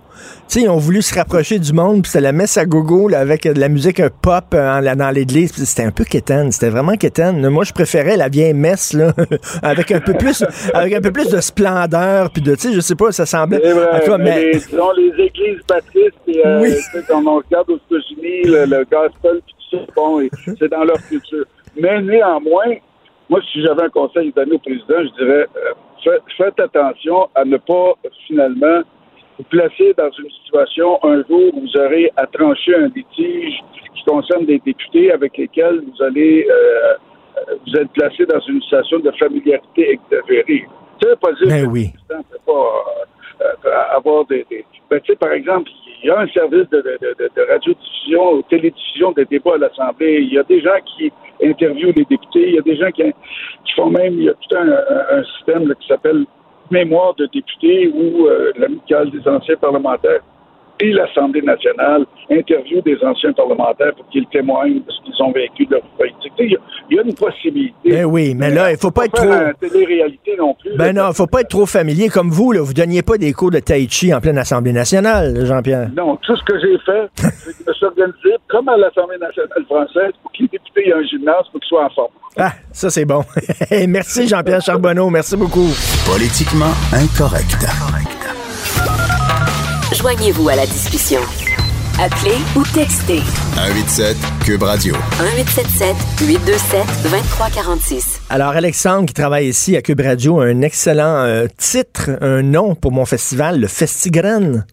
[0.48, 3.08] Tu sais, ils ont voulu se rapprocher du monde, puis c'était la messe à gogo
[3.08, 6.70] là, avec euh, de la musique pop euh, dans l'église, c'était un peu quétaine, c'était
[6.70, 7.48] vraiment quétaine.
[7.50, 9.14] Moi je préférais la vieille messe là
[9.64, 12.80] avec un peu plus avec un peu plus de splendeur puis de tu sais, je
[12.82, 16.62] sais pas, ça semblait vrai, tout cas, mais les, disons, les églises baptistes, et, euh,
[16.62, 16.74] Oui.
[17.08, 20.22] quand on regarde aux États-Unis, le, le gospel, puis tout ça, bon,
[20.60, 21.46] c'est dans leur culture.
[21.80, 22.76] Mais néanmoins,
[23.30, 25.74] moi, si j'avais un conseil à donner au président, je dirais, euh,
[26.04, 27.94] fait- faites attention à ne pas,
[28.28, 28.82] finalement,
[29.44, 33.60] vous placer dans une situation un jour où vous aurez à trancher un litige
[33.96, 36.94] qui concerne des députés avec lesquels vous allez euh,
[37.66, 40.66] vous êtes placé dans une situation de familiarité exagérée.
[41.02, 41.88] Ça veut pas dire Ben que oui.
[42.46, 42.84] pas
[43.42, 44.46] euh, avoir des...
[44.50, 45.70] des- Ben, tu sais, par exemple,
[46.04, 49.58] il y a un service de, de, de, de radiodiffusion ou télédiffusion des débats à
[49.58, 50.20] l'Assemblée.
[50.22, 51.12] Il y a des gens qui
[51.44, 52.50] interviewent les députés.
[52.50, 53.04] Il y a des gens qui,
[53.66, 54.14] qui font même...
[54.20, 56.26] Il y a tout un, un- un système là, qui s'appelle
[56.72, 60.22] mémoire de députés ou euh, l'amicale des anciens parlementaires
[60.80, 65.66] et l'Assemblée nationale interview des anciens parlementaires pour qu'ils témoignent de ce qu'ils ont vécu
[65.66, 66.32] de leur politique.
[66.40, 66.60] Il y, a-
[66.90, 67.92] il y a une possibilité.
[67.92, 70.76] Ben oui, mais là, il faut pas être faire trop- un télé-réalité non plus.
[70.76, 71.08] Ben là.
[71.08, 73.60] non, faut pas être trop familier comme vous là, vous donniez pas des cours de
[73.60, 75.90] tai chi en pleine assemblée nationale, Jean-Pierre.
[75.96, 79.18] Non, tout ce que j'ai fait, c'est que je me suis organisé comme à l'Assemblée
[79.20, 82.12] nationale française pour que les députés aient un gymnase pour qu'ils soient en forme.
[82.38, 83.22] Ah, ça c'est bon.
[83.88, 85.70] Merci Jean-Pierre Charbonneau, merci beaucoup.
[86.06, 87.64] Politiquement incorrect.
[90.04, 91.22] Joignez-vous à la discussion.
[91.98, 93.22] Appelez ou textez
[93.56, 94.94] 187 Cube Radio.
[94.96, 95.96] 1877
[96.28, 98.20] 827 2346.
[98.30, 102.76] Alors Alexandre qui travaille ici à Cube Radio a un excellent euh, titre, un nom
[102.76, 104.64] pour mon festival, le Festigran.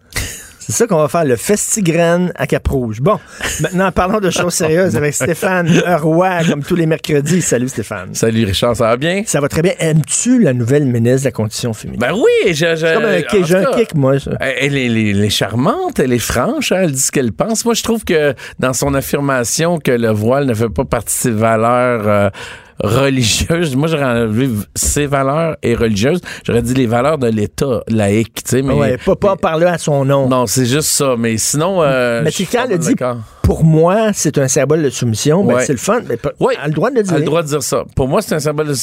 [0.70, 3.00] C'est ça qu'on va faire, le Festigran à Cap-Rouge.
[3.00, 3.18] Bon,
[3.60, 5.68] maintenant parlons de choses sérieuses avec Stéphane
[6.00, 7.42] Roy, comme tous les mercredis.
[7.42, 8.14] Salut Stéphane.
[8.14, 9.22] Salut Richard, ça va bien?
[9.26, 9.72] Ça va très bien.
[9.80, 12.00] Aimes-tu la nouvelle ministre de la Condition féminine?
[12.00, 14.20] Ben oui, je, je- j'ai un kick, moi.
[14.20, 14.30] ça.
[14.40, 17.32] Elle est, elle est- elle est charmante, elle est franche, hein, elle dit ce qu'elle
[17.32, 17.64] pense.
[17.64, 21.20] Moi, je trouve que dans son affirmation que le voile ne fait pas partie de
[21.22, 22.30] ses valeurs, euh,
[22.82, 23.76] religieuses.
[23.76, 26.20] Moi, j'aurais enlevé ces valeurs et religieuses.
[26.44, 28.62] J'aurais dit les valeurs de l'État laïque, tu sais.
[28.62, 30.28] Mais, ouais, pas, pas parler à son nom.
[30.28, 31.14] Non, c'est juste ça.
[31.18, 32.94] Mais sinon, euh, mais suis quand a dit.
[33.50, 36.02] Pour moi, c'est un symbole de soumission, ben, c'est le fun.
[36.08, 36.54] Mais Oui.
[36.62, 37.14] a le droit de le dire.
[37.14, 37.82] A le droit de dire ça.
[37.96, 38.74] Pour moi, c'est un symbole de.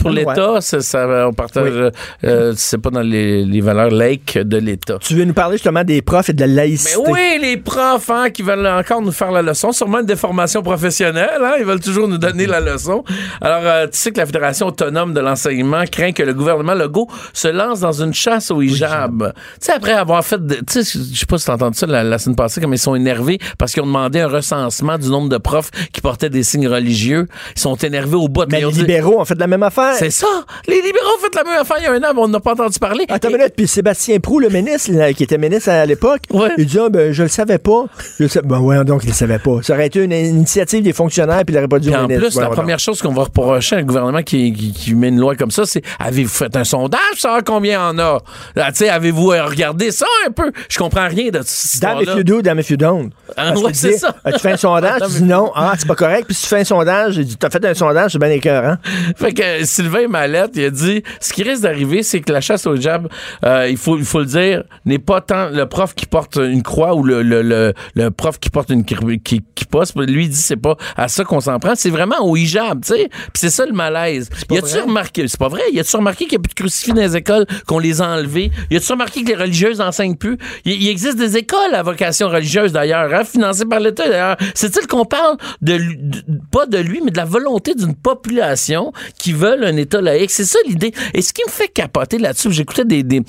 [0.00, 0.34] Pour a le droit.
[0.34, 1.72] l'État, ça, on partage.
[1.72, 1.90] Oui.
[2.24, 4.98] euh, c'est pas dans les, les valeurs laïques de l'État.
[5.00, 7.00] Tu veux nous parler justement des profs et de la laïcité.
[7.06, 10.60] Mais oui, les profs hein, qui veulent encore nous faire la leçon, sûrement une déformation
[10.60, 13.04] professionnelle, hein, ils veulent toujours nous donner la leçon.
[13.40, 17.06] Alors, euh, tu sais que la Fédération autonome de l'enseignement craint que le gouvernement Legault
[17.32, 19.32] se lance dans une chasse au hijab.
[19.60, 22.02] Tu sais, après avoir fait, tu sais, je sais pas si t'as entendu ça la,
[22.02, 25.28] la semaine passée, comme ils sont énervés parce qu'ils ont demandé un recensement du nombre
[25.28, 27.26] de profs qui portaient des signes religieux.
[27.56, 28.44] Ils sont énervés au bout.
[28.50, 29.94] Mais les libéraux ont fait la même affaire.
[29.98, 30.26] C'est ça!
[30.68, 32.40] Les libéraux ont fait la même affaire il y a un an, mais on n'a
[32.40, 33.04] pas entendu parler.
[33.08, 36.22] Attends Et- une minute, puis Sébastien Prou, le ministre, là, qui était ministre à l'époque,
[36.32, 36.50] Ouais.
[36.58, 37.84] il dit ah, ben, Je le savais pas.
[38.20, 39.58] Je sais- Ben, donc, il le savait pas.
[39.62, 42.48] Ça aurait été une initiative des fonctionnaires, puis il n'aurait pas au en plus, la
[42.48, 45.50] première chose qu'on va reprocher à un gouvernement qui, qui, qui met une loi comme
[45.50, 48.18] ça, c'est avez-vous fait un sondage pour savoir combien en a?
[48.54, 50.52] Là, tu sais, avez-vous euh, regardé ça un peu?
[50.68, 53.10] Je comprends rien de cette Damn if you do, damn if you don't.
[53.36, 54.14] Ah, ouais, c'est ça.
[54.32, 56.60] tu fais un sondage, tu dis non, ah, c'est pas correct, puis si tu fais
[56.60, 58.76] un sondage, il dit, t'as fait un sondage, c'est bien écœurant.
[59.16, 62.66] Fait que Sylvain Mallette, il a dit ce qui risque d'arriver, c'est que la chasse
[62.66, 63.08] au jab,
[63.44, 66.62] euh, il, faut, il faut le dire, n'est pas tant le prof qui porte une
[66.62, 69.94] croix ou le, le, le, le prof qui porte une qui, qui, passe.
[69.96, 72.94] Lui, il dit c'est pas à ça qu'on s'en prend, c'est vraiment au hijab, tu
[72.94, 73.08] sais.
[73.08, 74.28] Puis c'est ça le malaise.
[74.50, 76.92] Y a-tu remarqué, c'est pas vrai, y a-tu remarqué qu'il y a plus de crucifix
[76.92, 78.50] dans les écoles, qu'on les a enlevés?
[78.70, 80.38] Y a-tu remarqué que les religieuses enseignent plus?
[80.64, 84.36] Il, il existe des écoles à vocation religieuse d'ailleurs, hein, financées par l'État d'ailleurs.
[84.54, 89.32] C'est-il qu'on parle de, de- pas de lui, mais de la volonté d'une population qui
[89.32, 90.30] veulent un État laïque?
[90.30, 90.92] C'est ça l'idée.
[91.14, 93.22] Et ce qui me fait capoter là-dessus, j'écoutais des, des,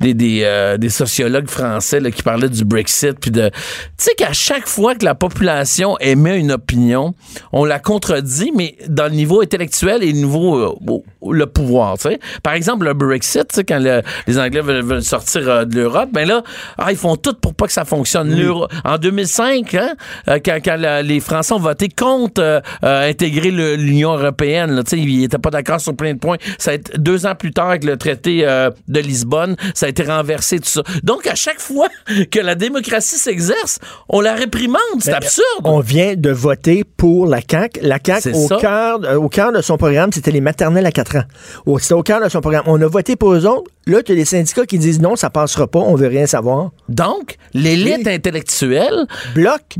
[0.00, 3.48] des, des, euh, des sociologues français là, qui parlaient du Brexit, puis de...
[3.48, 3.54] Tu
[3.98, 7.14] sais qu'à chaque fois que la population émet une opinion,
[7.52, 10.98] on la contredit, mais dans le niveau intellectuel et le niveau euh,
[11.32, 11.98] le pouvoir.
[11.98, 12.18] tu sais.
[12.42, 16.26] Par exemple, le Brexit, quand le- les Anglais veulent, veulent sortir euh, de l'Europe, ben
[16.26, 16.42] là,
[16.78, 18.32] ah, ils font tout pour pas que ça fonctionne.
[18.84, 19.94] En 2005, hein,
[20.28, 24.82] euh, quand, quand la- les Français ont voté contre euh, euh, intégrer l'Union européenne, là,
[24.92, 26.36] ils n'étaient pas d'accord sur plein de points.
[26.58, 28.42] Ça a été deux ans plus tard avec le traité
[28.88, 30.82] de Lisbonne, ça a été renversé, tout ça.
[31.02, 31.88] Donc, à chaque fois
[32.30, 34.78] que la démocratie s'exerce, on la réprimande.
[35.00, 35.44] C'est absurde.
[35.64, 37.80] On vient de voter pour la CAQ.
[37.82, 41.76] La CAQ, au cœur, au cœur de son programme, c'était les maternelles à 4 ans.
[41.78, 42.64] C'était au cœur de son programme.
[42.66, 43.70] On a voté pour eux autres.
[43.86, 46.70] Là, tu as les syndicats qui disent non, ça passera pas, on veut rien savoir.
[46.88, 49.74] Donc, l'élite intellectuelle bloque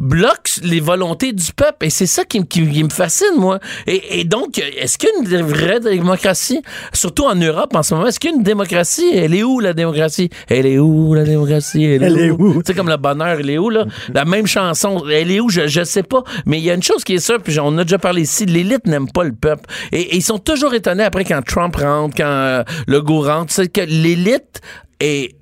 [0.63, 1.87] les volontés du peuple.
[1.87, 3.59] Et c'est ça qui, me- qui- qui me fascine, moi.
[3.87, 6.63] Et, et donc, est-ce qu'il y a une vraie démocratie?
[6.93, 9.11] Surtout en Europe en ce moment, est-ce qu'il y a une démocratie?
[9.15, 10.31] Elle est où, la démocratie?
[10.49, 11.85] Elle est où, la démocratie?
[11.85, 12.63] Elle est Elle est où?
[12.67, 13.87] sais, comme le bonheur, elle est où, là?
[14.15, 15.49] La même chanson, elle est où?
[15.49, 16.23] Je, je sais pas.
[16.47, 18.47] Mais il y a une chose qui est sûre, puis on a déjà parlé ici,
[18.47, 19.65] l'élite n'aime pas le peuple.
[19.93, 23.69] Et, et ils sont toujours étonnés après quand Trump rentre, quand euh, Legault rentre, c'est
[23.69, 24.61] que l'élite
[25.01, 25.37] est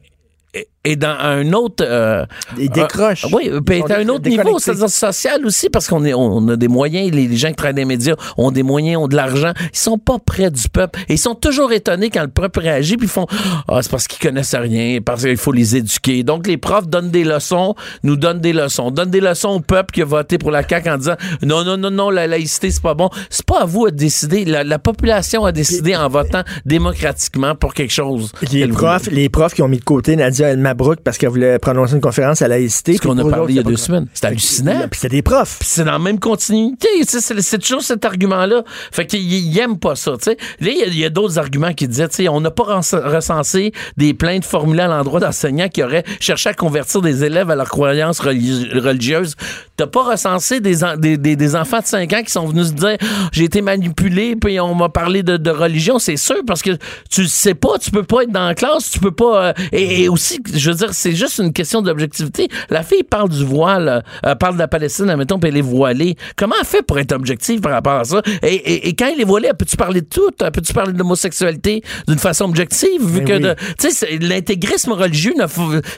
[0.84, 2.24] est dans un autre euh,
[2.58, 3.24] Ils décrochent.
[3.26, 6.46] euh, oui, puis sont à un autre niveau, c'est-à-dire social aussi, parce qu'on est, on
[6.48, 9.08] a des moyens, les, les gens qui travaillent dans les médias ont des moyens, ont
[9.08, 11.00] de l'argent, ils sont pas près du peuple.
[11.08, 13.26] Et ils sont toujours étonnés quand le peuple réagit, puis ils font
[13.68, 16.22] Ah, c'est parce qu'ils connaissent rien, parce qu'il faut les éduquer.
[16.22, 19.92] Donc les profs donnent des leçons, nous donnent des leçons, donnent des leçons au peuple
[19.92, 22.82] qui a voté pour la CAQ en disant Non, non, non, non, la laïcité, c'est
[22.82, 23.10] pas bon.
[23.28, 24.44] C'est pas à vous de décider.
[24.46, 28.32] La, la population a décidé en votant démocratiquement pour quelque chose.
[28.50, 30.58] Les profs, les profs qui ont mis de côté Nadia El
[31.02, 32.94] Parce qu'elle voulait prononcer une conférence à laïcité.
[32.96, 34.06] Ce qu'on a parlé il y a deux semaines.
[34.14, 34.88] C'est hallucinant.
[34.90, 35.58] Puis c'était des profs.
[35.60, 36.88] Puis c'est dans la même continuité.
[37.06, 38.62] C'est, toujours cet argument-là.
[38.92, 40.12] Fait qu'ils ils aiment pas ça.
[40.26, 44.82] Là, il y a- d'autres arguments qui disaient, on n'a pas recensé des plaintes formulées
[44.82, 49.34] à l'endroit d'enseignants qui auraient cherché à convertir des élèves à leurs croyances religi- religieuses.
[49.76, 52.72] T'as pas recensé des, des, des- des enfants de 5 ans qui sont venus se
[52.72, 52.96] dire,
[53.32, 55.98] j'ai été manipulé, puis on m'a parlé de, de religion.
[55.98, 56.70] C'est sûr, parce que
[57.10, 59.46] tu sais pas, tu peux pas être dans la classe, tu peux pas...
[59.48, 62.48] euh, et, et aussi, je veux dire, c'est juste une question d'objectivité.
[62.68, 66.16] La fille parle du voile, euh, parle de la Palestine, admettons, puis elle est voilée.
[66.36, 68.22] Comment elle fait pour être objective par rapport à ça?
[68.42, 70.30] Et, et- et quand elle est voilée, elle peut-tu parler de tout?
[70.38, 73.00] Peux-tu parler de l'homosexualité d'une façon objective?
[73.04, 75.46] Vu Ben que tu sais, l'intégrisme religieux, ne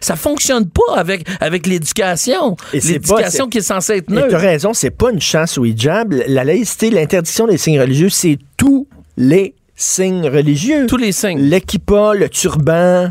[0.00, 2.56] ça fonctionne pas avec, avec l'éducation.
[2.72, 4.36] L'éducation qui est censée être Et t'as neutre.
[4.36, 6.12] raison, c'est pas une chasse au hijab.
[6.28, 10.86] La laïcité, l'interdiction des signes religieux, c'est tous les signes religieux.
[10.86, 11.40] Tous les signes.
[11.40, 13.08] L'équipa, le turban,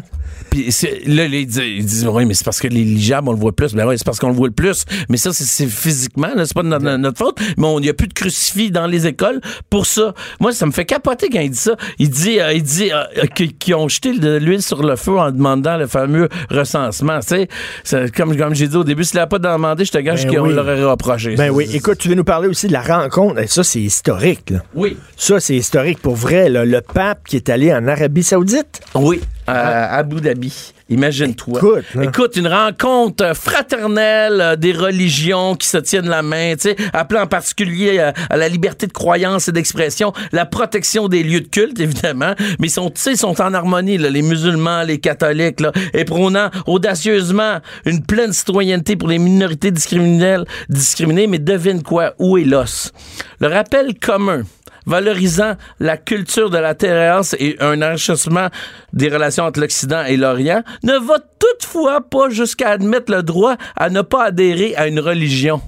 [0.52, 0.70] Puis
[1.08, 3.74] là, ils disent, oui, mais c'est parce que les hijabs, on le voit plus.
[3.74, 4.84] Ben oui, c'est parce qu'on le voit le plus.
[5.10, 7.38] Mais ça, c'est- physiquement, c'est pas de notre, notre faute.
[7.58, 10.14] Mais on- il n'y a plus de crucifix dans les écoles pour ça.
[10.42, 11.76] Moi, ça me fait capoter quand il dit ça.
[12.00, 13.26] Il dit, euh, il dit euh,
[13.60, 17.20] qu'ils ont jeté de l'huile sur le feu en demandant le fameux recensement.
[17.22, 17.48] Tu
[17.86, 20.36] sais, comme, comme j'ai dit au début, s'il n'a pas demandé, je te gage Ben
[20.36, 20.54] qu'on oui.
[20.54, 21.36] l'aurait reproché.
[21.36, 23.40] Ben oui, écoute, tu veux nous parler aussi de la rencontre.
[23.42, 24.50] Eh, Ça, c'est historique.
[24.50, 24.60] là.
[24.76, 24.98] Oui.
[25.16, 26.50] Ça, c'est historique pour vrai.
[26.50, 26.66] là.
[26.66, 28.82] Le pape qui est allé en Arabie Saoudite.
[28.96, 30.74] Oui, à Abu Dhabi.
[30.92, 31.62] Imagine-toi.
[32.02, 37.22] Écoute, une rencontre fraternelle euh, des religions qui se tiennent la main, tu sais, appelant
[37.22, 41.48] en particulier euh, à la liberté de croyance et d'expression, la protection des lieux de
[41.48, 46.50] culte, évidemment, mais ils sont, en harmonie, là, les musulmans, les catholiques, là, et prônant
[46.68, 52.92] audacieusement une pleine citoyenneté pour les minorités discriminelles, discriminées, mais devine quoi, où est l'os?
[53.40, 54.44] Le rappel commun
[54.86, 58.48] valorisant la culture de la tolérance et un enrichissement
[58.94, 63.90] des relations entre l'Occident et l'Orient, ne va toutefois pas jusqu'à admettre le droit à
[63.90, 65.62] ne pas adhérer à une religion.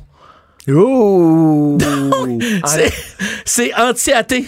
[0.72, 1.78] Oh!
[3.46, 4.46] C'est- anti-athée.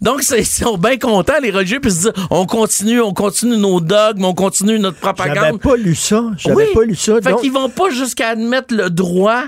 [0.00, 3.80] Donc, ils sont bien contents, les religieux, puis se disent, on continue, on continue nos
[3.80, 5.60] dogmes, on continue notre J'avais propagande.
[5.60, 6.24] pas lu ça.
[6.38, 6.64] J'avais Oui.
[6.74, 7.14] pas lu ça.
[7.20, 9.42] Fait donc, qu'ils vont pas jusqu'à admettre le droit,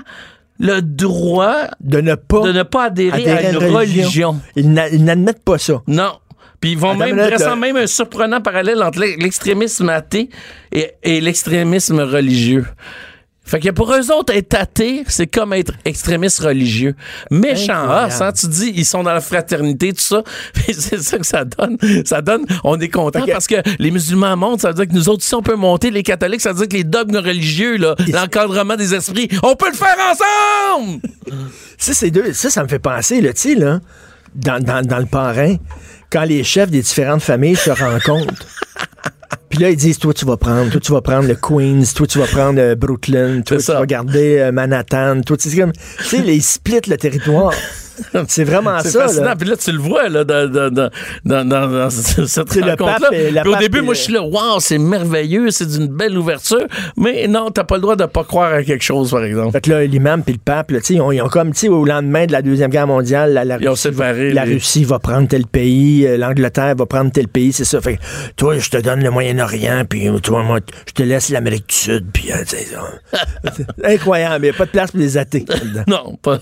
[0.63, 4.39] le droit de ne pas, de ne pas adhérer, adhérer à une religion.
[4.55, 5.81] Ils n'a- ils n'admettent pas ça.
[5.87, 6.13] Non.
[6.61, 7.55] Puis ils vont Attends même dressant là.
[7.57, 10.29] même un surprenant parallèle entre l'e- l'extrémisme athée
[10.71, 12.65] et, et l'extrémisme religieux.
[13.45, 16.95] Fait que pour eux autres, être athée, c'est comme être extrémiste religieux.
[17.29, 20.23] Méchant os, hein, tu dis, ils sont dans la fraternité, tout ça.
[20.71, 21.77] C'est ça que ça donne.
[22.05, 25.09] Ça donne, on est content parce que les musulmans montent, ça veut dire que nous
[25.09, 27.95] autres, si on peut monter, les catholiques, ça veut dire que les dogmes religieux, là,
[28.07, 31.01] l'encadrement des esprits, on peut le faire ensemble!
[31.77, 33.81] Ça, c'est deux, ça, ça me fait penser, là, tu sais, là,
[34.35, 35.57] dans, dans, dans le parrain,
[36.09, 38.47] quand les chefs des différentes familles se rencontrent.
[39.49, 42.07] Puis là, ils disent, toi, tu vas prendre, toi, tu vas prendre le Queens, toi,
[42.07, 43.79] tu vas prendre euh, Brooklyn, toi, tu ça.
[43.79, 47.53] vas garder euh, Manhattan, toi, tu sais, comme, tu sais, ils splitent le territoire.
[48.27, 49.25] C'est vraiment C'est ça, fascinant.
[49.25, 49.35] là.
[49.35, 50.89] Puis là, tu le vois là, dans, dans,
[51.25, 53.41] dans, dans, cette C'est rencontre-là.
[53.41, 56.65] Puis au début, et- moi, je suis là, waouh, c'est merveilleux, c'est d'une belle ouverture.
[56.97, 59.51] Mais non, t'as pas le droit de pas croire à quelque chose, par exemple.
[59.51, 61.67] Fait que là, l'imam puis le pape, là, ils ont, ils ont comme, tu sais,
[61.69, 64.45] au lendemain de la Deuxième Guerre mondiale, la, la Ils ont Russie, va, séparé la
[64.45, 67.79] les- Russie va prendre tel pays, euh, l'Angleterre va prendre tel pays, c'est ça.
[67.81, 68.01] Fait que,
[68.35, 72.05] toi, je te donne le Moyen-Orient, puis toi, moi, je te laisse l'Amérique du Sud,
[72.11, 72.35] puis euh.
[73.55, 75.45] C'est incroyable, il n'y a pas de place pour les athées.
[75.47, 75.83] là-dedans.
[75.87, 76.39] Non, pas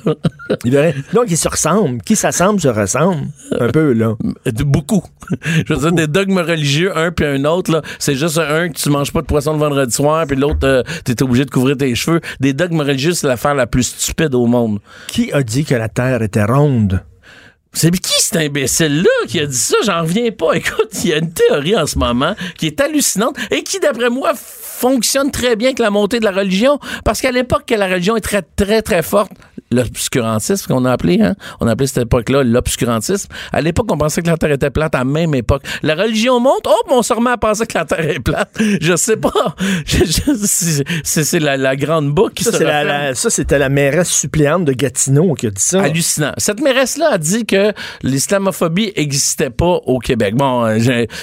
[1.13, 2.01] Donc, ils se ressemblent.
[2.01, 3.27] Qui s'assemble se ressemble.
[3.59, 4.15] Un peu, là.
[4.45, 5.03] de- beaucoup.
[5.67, 8.77] Je veux dire, des dogmes religieux, un puis un autre, là, c'est juste un que
[8.77, 11.77] tu manges pas de poisson le vendredi soir, puis l'autre, euh, t'es obligé de couvrir
[11.77, 12.21] tes cheveux.
[12.39, 14.79] Des dogmes religieux, c'est l'affaire la plus stupide au monde.
[15.07, 17.03] Qui a dit que la Terre était ronde?
[17.73, 19.77] C'est qui cet imbécile-là qui a dit ça?
[19.85, 20.51] J'en reviens pas.
[20.55, 24.09] Écoute, il y a une théorie en ce moment qui est hallucinante et qui, d'après
[24.09, 24.33] moi,
[24.81, 26.79] fonctionne très bien avec la montée de la religion.
[27.05, 29.31] Parce qu'à l'époque que la religion est très, très, très forte,
[29.71, 31.35] l'obscurantisme qu'on a appelé, hein?
[31.59, 33.29] On a appelé cette époque-là l'obscurantisme.
[33.53, 35.63] À l'époque, on pensait que la Terre était plate à la même époque.
[35.83, 38.49] La religion monte, hop, on se remet à penser que la Terre est plate.
[38.81, 39.31] Je sais pas.
[39.85, 44.65] C'est- la, la grande boucle qui Ça, se la- la- ça, c'était la mairesse suppléante
[44.65, 45.81] de Gatineau qui a dit ça.
[45.83, 46.33] Hallucinant.
[46.37, 47.71] Cette mairesse-là a dit que
[48.03, 50.35] l'islamophobie existait pas au Québec.
[50.35, 50.77] Bon, euh,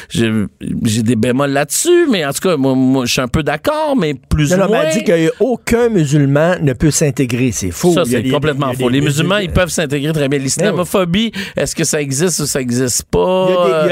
[0.09, 3.97] j'ai des bémols là-dessus, mais en tout cas, moi, moi, je suis un peu d'accord,
[3.97, 4.91] mais plus Non, ou non, mais moins.
[4.91, 7.51] dit qu'aucun musulman ne peut s'intégrer.
[7.53, 7.93] C'est faux.
[7.95, 8.89] Ça, c'est complètement faux.
[8.91, 10.39] Les musulmans, ils peuvent s'intégrer très bien.
[10.39, 13.89] L'islamophobie, est-ce que ça existe ou ça existe pas?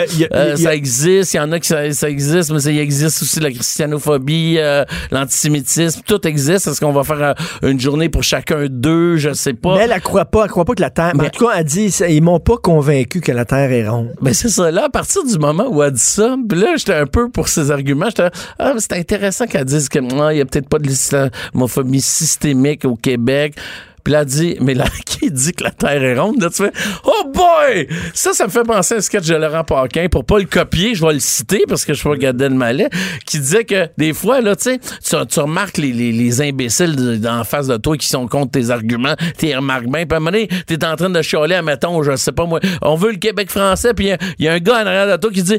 [0.56, 1.34] Ça existe.
[1.34, 4.84] Il y en a qui ça, ça existe, mais il existe aussi la christianophobie, euh,
[5.10, 6.02] l'antisémitisme.
[6.06, 6.66] Tout existe.
[6.66, 9.16] Est-ce qu'on va faire euh, une journée pour chacun d'eux?
[9.16, 9.76] Je sais pas.
[9.76, 11.12] Mais elle, elle croit pas, elle croit pas que la Terre.
[11.14, 13.88] mais Mais- en tout cas, elle dit, ils m'ont pas convaincu que la Terre est
[13.88, 14.12] ronde.
[14.20, 14.70] Ben c'est ça.
[14.70, 17.48] Là, à partir du moment où elle dit ça, puis là, j'étais un peu pour
[17.48, 18.06] ses arguments.
[18.06, 19.88] J'étais ah, c'est intéressant qu'elle dise
[20.20, 23.54] ah, il y a peut-être pas de l'islamophobie systémique au Québec.
[24.06, 26.40] Puis là, elle dit, mais là, qui dit que la Terre est ronde?
[26.40, 26.70] Là, tu fais,
[27.04, 27.88] oh boy!
[28.14, 30.06] Ça, ça me fait penser à un sketch de Laurent Paquin.
[30.08, 32.88] Pour pas le copier, je vais le citer parce que je suis pas Gad Malais,
[33.26, 37.42] qui disait que des fois, là, tu sais, tu, remarques les, les, les imbéciles en
[37.42, 40.06] face de toi qui sont contre tes arguments, tu les remarques bien.
[40.06, 42.60] Puis à un moment donné, t'es en train de chialer, mettons, je sais pas moi,
[42.82, 45.16] on veut le Québec français, puis il y y, a un gars en arrière de
[45.20, 45.58] toi qui dit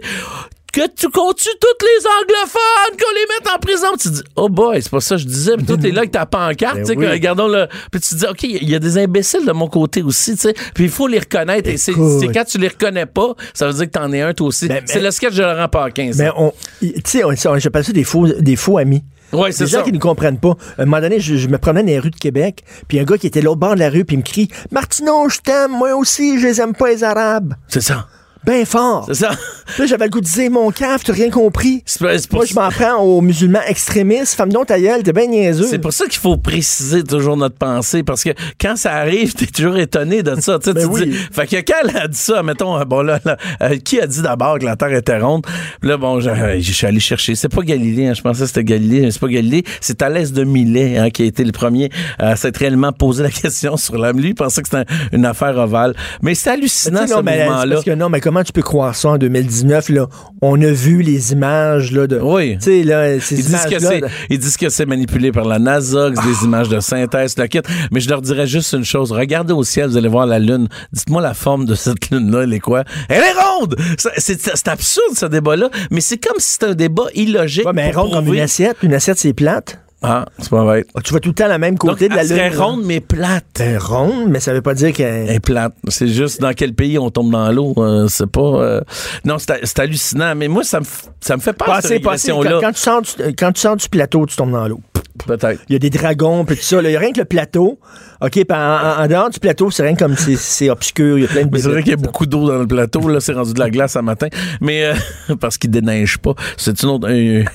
[0.78, 3.88] que tu continues tous les anglophones, qu'on les mette en prison?
[4.00, 5.58] Tu dis, oh boy, c'est pas ça que je disais.
[5.58, 7.06] Puis toi, t'es là avec ta pancarte, Ben tu sais, oui.
[7.06, 7.68] que, regardons le.
[7.92, 10.42] Puis tu te dis, OK, il y a des imbéciles de mon côté aussi, tu
[10.42, 10.54] sais.
[10.76, 11.68] Puis il faut les reconnaître.
[11.70, 14.48] Et c'est quand tu les reconnais pas, ça veut dire que t'en es un toi
[14.48, 14.68] aussi.
[14.68, 16.24] Ben, c'est le sketch de Laurent Paquin, ça.
[16.24, 17.22] Mais on, tu sais,
[17.58, 19.04] j'appelle ça des faux, des faux amis.
[19.34, 20.56] Ouais, c'est Des gens qui ne comprennent pas.
[20.78, 23.04] À un moment donné, je, je me promenais dans les rues de Québec, puis un
[23.04, 25.72] gars qui était l'autre bord de la rue, puis il me crie Martineau, je t'aime,
[25.72, 27.54] moi aussi, je les aime pas, les Arabes.
[27.68, 28.08] C'est ça.
[28.47, 29.05] Bien fort.
[29.07, 29.31] C'est ça.
[29.77, 31.83] Là, j'avais le goût de dire, mon caf, t'as rien compris.
[31.99, 32.07] Pour-
[32.38, 34.33] Moi, je m'en prends aux musulmans extrémistes.
[34.36, 35.67] Femme donc ta gueule, t'es bien niaiseux.
[35.69, 38.29] C'est pour ça qu'il faut préciser toujours notre pensée, parce que
[38.60, 40.57] quand ça arrive, t'es toujours étonné de ça.
[40.60, 41.07] Ben tu oui.
[41.07, 43.99] dis, fait que quand elle a dit ça, mettons, euh, bon là, là, euh, qui
[43.99, 45.45] a dit d'abord que la Terre était ronde?
[45.81, 47.36] Puis Là, bon, je, euh, je suis allé chercher.
[47.36, 49.63] C'est pas Galilée, hein, je pensais que c'était Galilée, mais c'est pas Galilée.
[49.81, 53.29] C'est Thalès de Milet hein, qui a été le premier à s'être réellement posé la
[53.41, 54.19] question sur l'âme.
[54.19, 55.93] Lui, il pensait que c'était un- une affaire ovale.
[56.21, 60.08] Mais c'est hallucinant, ce que non, mais comment tu peux croire ça en 2019, là?
[60.42, 62.19] On a vu les images, là, de.
[62.19, 62.58] Oui.
[62.58, 64.08] Tu sais, là, ces Ils disent, que là.
[64.29, 67.48] ils disent que c'est manipulé par la NASA, que c'est des images de synthèse, la
[67.48, 67.62] kit.
[67.92, 69.12] Mais je leur dirais juste une chose.
[69.12, 70.67] Regardez au ciel, vous allez voir la Lune.
[70.94, 72.83] Dites-moi la forme de cette Lune-là, elle est quoi?
[73.10, 73.75] Elle est ronde!
[74.17, 75.69] C'est, absurde, ce débat-là.
[75.92, 77.65] Mais c'est comme si c'était un débat illogique.
[77.65, 78.77] Ouais, mais elle est ronde comme une assiette.
[78.83, 79.79] Une assiette, c'est plate.
[80.10, 80.85] Ah, c'est pas vrai.
[80.95, 82.37] Ah, Tu vas tout le temps la même Donc, côté de la elle lune.
[82.37, 82.63] serait là.
[82.65, 83.45] ronde, mais plate.
[83.60, 85.29] Elle est ronde, mais ça veut pas dire Elle qu'elle.
[85.29, 85.73] est plate.
[85.89, 87.73] C'est juste dans quel pays on tombe dans l'eau.
[87.77, 88.41] euh, c'est pas.
[88.41, 88.81] euh,
[89.25, 90.33] Non, c'est, hallucinant.
[90.35, 90.85] Mais moi, ça me,
[91.19, 92.31] ça me fait peur, cette Passez, passez.
[92.31, 94.79] Quand, quand tu sors du, quand tu sors du plateau, tu tombes dans l'eau.
[95.25, 95.62] Peut-être.
[95.67, 96.79] Il y a des dragons, puis tout ça.
[96.81, 97.79] Il y a rien que le plateau.
[98.22, 101.18] OK, puis en, en- en dehors du plateau, c'est rien comme c'est, c'est obscur.
[101.18, 103.08] Il y a plein de c'est vrai qu'il y a beaucoup d'eau dans le plateau.
[103.10, 104.28] Là, c'est rendu de la glace ce matin.
[104.62, 106.34] Mais euh, parce qu'il déneige pas.
[106.58, 107.46] C'est une autre, une,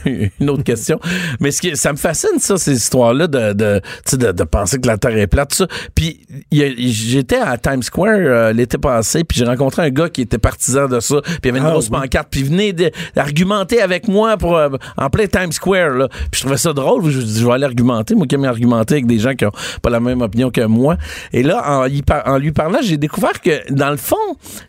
[0.41, 1.01] une autre question.
[1.41, 4.45] Mais ce qui, ça me fascine, ça, ces histoires-là de, de, tu sais, de, de
[4.45, 5.67] penser que la Terre est plate, tout ça.
[5.95, 10.39] Puis j'étais à Times Square euh, l'été passé, puis j'ai rencontré un gars qui était
[10.39, 11.21] partisan de ça.
[11.23, 11.99] Puis il y avait une Ah, grosse oui.
[12.01, 12.73] pancarte, puis il venait
[13.15, 15.91] d'argumenter avec moi pour euh, en plein Times Square.
[15.95, 16.09] Là.
[16.09, 17.09] Puis je trouvais ça drôle.
[17.11, 18.15] Je je vais aller argumenter.
[18.15, 19.53] Moi qui aime argumenter avec des gens qui ont
[19.83, 20.97] pas la même opinion que moi.
[21.33, 21.87] Et là,
[22.27, 24.17] en, lui parlant, j'ai découvert que dans le fond,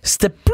[0.01, 0.53] c'était plus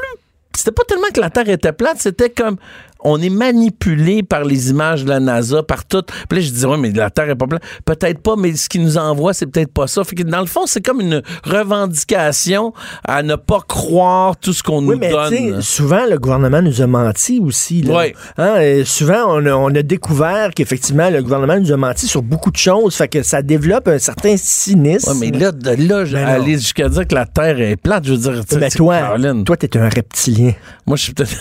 [0.56, 2.58] c'était pas tellement que la Terre était plate, c'était comme
[3.04, 6.02] on est manipulé par les images de la NASA, par tout.
[6.30, 7.64] Puis là, je disais, ouais, mais la Terre est pas plate.
[7.86, 10.04] Peut-être pas, mais ce qu'ils nous envoie, c'est peut-être pas ça.
[10.04, 12.74] Fait que dans le fond, c'est comme une revendication
[13.06, 15.62] à ne pas croire tout ce qu'on Oui, nous mais donne.
[15.62, 17.82] souvent, le gouvernement nous a menti aussi.
[17.82, 17.96] Là.
[17.96, 18.16] Ouais.
[18.38, 22.22] Hein, et souvent, on a, on a découvert qu'effectivement, le gouvernement nous a menti sur
[22.22, 22.96] beaucoup de choses.
[22.96, 25.12] Fait que ça développe un certain cynisme.
[25.12, 26.28] Ouais, mais là, de là, Ben non.
[26.28, 29.00] aller jusqu'à dire que la Terre est plate, je veux dire, tu sais, Mais toi,
[29.00, 29.44] Caroline.
[29.44, 30.54] toi, t'es un reptilien.
[30.86, 31.32] Moi, je suis peut-être.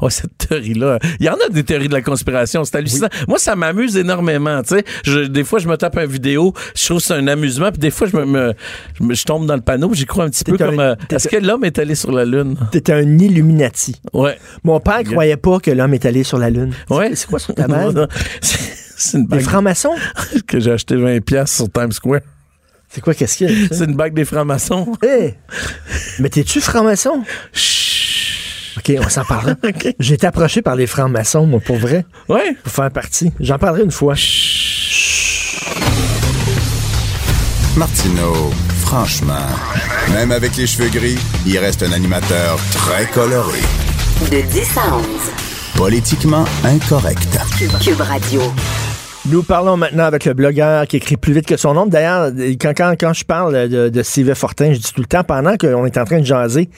[0.00, 0.98] Ouais, cette théorie-là.
[1.20, 2.64] Il y en a des théories de la conspiration.
[2.64, 3.08] C'est hallucinant.
[3.28, 4.62] Moi, ça m'amuse énormément.
[4.62, 6.52] Tu sais, des fois, je me tape une vidéo.
[6.76, 7.70] Je trouve que c'est un amusement.
[7.70, 9.90] Puis des fois, je me, me- je, tombe dans le panneau.
[9.94, 10.80] J'y crois un petit peu un- comme.
[10.80, 12.56] euh, Est-ce un- que l'homme est allé sur la Lune?
[12.70, 13.96] T'es un Illuminati.
[14.12, 14.38] Ouais.
[14.64, 16.72] Mon père croyait pas que l'homme est allé sur la Lune.
[16.90, 17.10] Ouais.
[17.14, 18.06] C'est quoi sur ta bague?
[18.40, 19.94] C'est une Des bague francs-maçons?
[20.46, 22.20] que j'ai acheté 20$ piastres sur Times Square.
[22.88, 23.68] C'est quoi, qu'est-ce qu'il y a?
[23.72, 24.92] C'est une bague des francs-maçons.
[25.02, 25.34] Hey!
[26.20, 27.22] Mais t'es-tu franc-maçon?
[28.76, 29.56] OK, on s'en parle.
[29.64, 29.94] OK.
[29.98, 32.56] J'ai été approché par les francs-maçons, moi, pour vrai, Ouais.
[32.62, 33.32] pour faire partie.
[33.40, 34.14] J'en parlerai une fois.
[37.76, 38.50] Martineau,
[38.80, 39.46] franchement,
[40.12, 43.60] même avec les cheveux gris, il reste un animateur très coloré.
[44.30, 45.04] De 10 à 11.
[45.76, 47.26] Politiquement incorrect.
[47.82, 48.42] Cube Radio.
[49.26, 51.86] Nous parlons maintenant avec le blogueur qui écrit plus vite que son nom.
[51.86, 55.24] D'ailleurs, quand, quand, quand je parle de, de Sylvain Fortin, je dis tout le temps,
[55.24, 56.68] pendant qu'on est en train de jaser,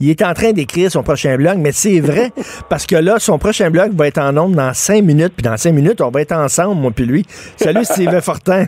[0.00, 2.30] il est en train d'écrire son prochain blog, mais c'est vrai,
[2.68, 5.56] parce que là, son prochain blog va être en nombre dans cinq minutes, puis dans
[5.56, 7.24] cinq minutes, on va être ensemble, moi puis lui.
[7.56, 8.66] Salut, Sylvain Fortin.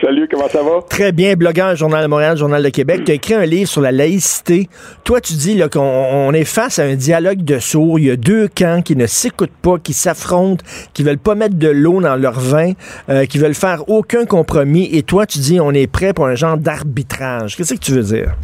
[0.00, 0.80] Salut, comment ça va?
[0.88, 3.02] Très bien, blogueur, Journal de Montréal, Journal de Québec.
[3.04, 4.68] Tu as écrit un livre sur la laïcité.
[5.02, 7.98] Toi, tu dis qu'on on est face à un dialogue de sourds.
[7.98, 11.56] Il y a deux camps qui ne s'écoutent pas, qui s'affrontent, qui veulent pas mettre
[11.56, 12.72] de l'eau dans leur vin,
[13.08, 14.88] euh, qui veulent faire aucun compromis.
[14.92, 17.56] Et toi, tu dis on est prêt pour un genre d'arbitrage.
[17.56, 18.34] Qu'est-ce que tu veux dire?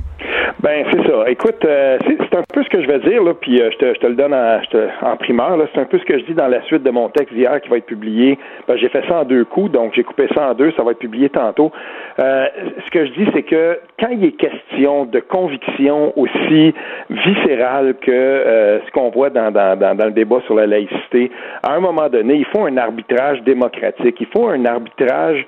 [1.07, 1.31] Ça.
[1.31, 3.77] Écoute, euh, c'est c'est un peu ce que je vais dire, là, puis euh, je,
[3.79, 5.57] te, je te le donne en, je te- en primeur.
[5.57, 5.67] là.
[5.75, 7.69] C'est un peu ce que je dis dans la suite de mon texte d'hier qui
[7.69, 8.39] va être publié.
[8.69, 10.73] Ben, j'ai fait ça en deux coups, donc j'ai coupé ça en deux.
[10.77, 11.71] Ça va être publié tantôt.
[12.19, 12.47] Euh,
[12.85, 16.75] ce que je dis, c'est que quand il est question de conviction aussi
[17.11, 21.31] viscérale que euh, ce qu'on voit dans, dans, dans, dans le débat sur la laïcité,
[21.63, 25.47] à un moment donné, il faut un arbitrage démocratique, il faut un arbitrage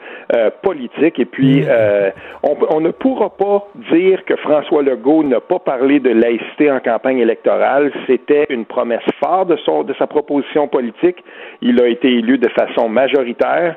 [0.62, 2.10] politique, et puis euh,
[2.42, 6.80] on, on ne pourra pas dire que François Legault n'a pas parlé de laïcité en
[6.80, 7.92] campagne électorale.
[8.06, 11.22] C'était une promesse forte de, son, de sa proposition politique.
[11.62, 13.76] Il a été élu de façon majoritaire.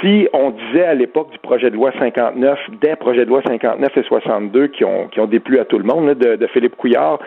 [0.00, 3.96] Si on disait à l'époque du projet de loi 59, des projets de loi 59
[3.96, 7.18] et 62 qui ont, qui ont déplu à tout le monde, de, de Philippe Couillard,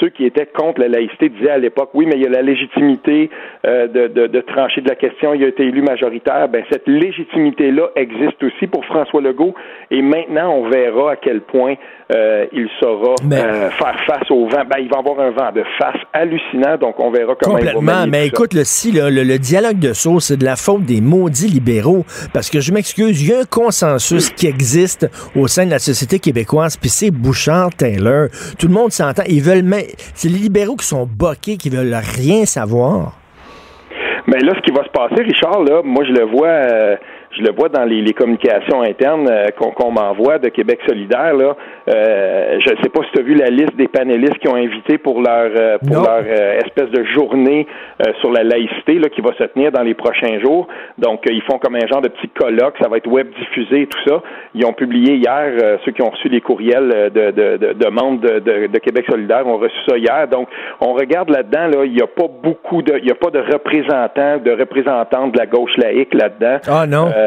[0.00, 2.42] ceux qui étaient contre la laïcité disaient à l'époque, oui, mais il y a la
[2.42, 3.30] légitimité
[3.66, 6.48] euh, de, de, de trancher de la question, il a été élu majoritaire.
[6.48, 9.54] Ben, cette légitimité-là existe aussi pour François Legault
[9.90, 11.74] et maintenant on verra à quel point
[12.12, 14.62] euh, il saura Mais- euh, faire face aux au vent.
[14.68, 17.80] Ben, il va avoir un vent de face hallucinant, donc on verra comment Complètement.
[17.80, 20.84] il va Mais écoute, le, si, le, le dialogue de sourds, c'est de la faute
[20.84, 22.04] des maudits libéraux.
[22.32, 25.78] Parce que je m'excuse, il y a un consensus qui existe au sein de la
[25.78, 28.28] société québécoise, puis c'est Bouchard-Taylor.
[28.58, 29.22] Tout le monde s'entend.
[29.28, 29.62] Ils veulent.
[29.64, 33.12] mais C'est les libéraux qui sont boqués, qui veulent rien savoir.
[34.28, 36.96] Mais là, ce qui va se passer, Richard, là, moi je le vois, euh,
[37.36, 41.34] je le vois dans les, les communications internes euh, qu'on m'envoie de Québec solidaire.
[41.34, 41.56] Là,
[41.88, 44.56] euh, je ne sais pas si tu as vu la liste des panélistes qui ont
[44.56, 46.02] invité pour leur euh, pour Non.
[46.02, 47.66] leur euh, espèce de journée
[48.00, 50.66] euh, sur la laïcité là, qui va se tenir dans les prochains jours.
[50.98, 53.82] Donc, euh, ils font comme un genre de petit colloque, ça va être web diffusé
[53.82, 54.22] et tout ça.
[54.54, 57.88] Ils ont publié hier, euh, ceux qui ont reçu les courriels de, de, de, de
[57.90, 60.26] membres de, de, de Québec solidaire ont reçu ça hier.
[60.28, 60.48] Donc,
[60.80, 63.40] on regarde là-dedans, là, il n'y a pas beaucoup de, il n'y a pas de
[63.40, 66.58] représentants, de représentants de la gauche laïque là-dedans.
[66.68, 67.08] Ah non?
[67.14, 67.25] Euh,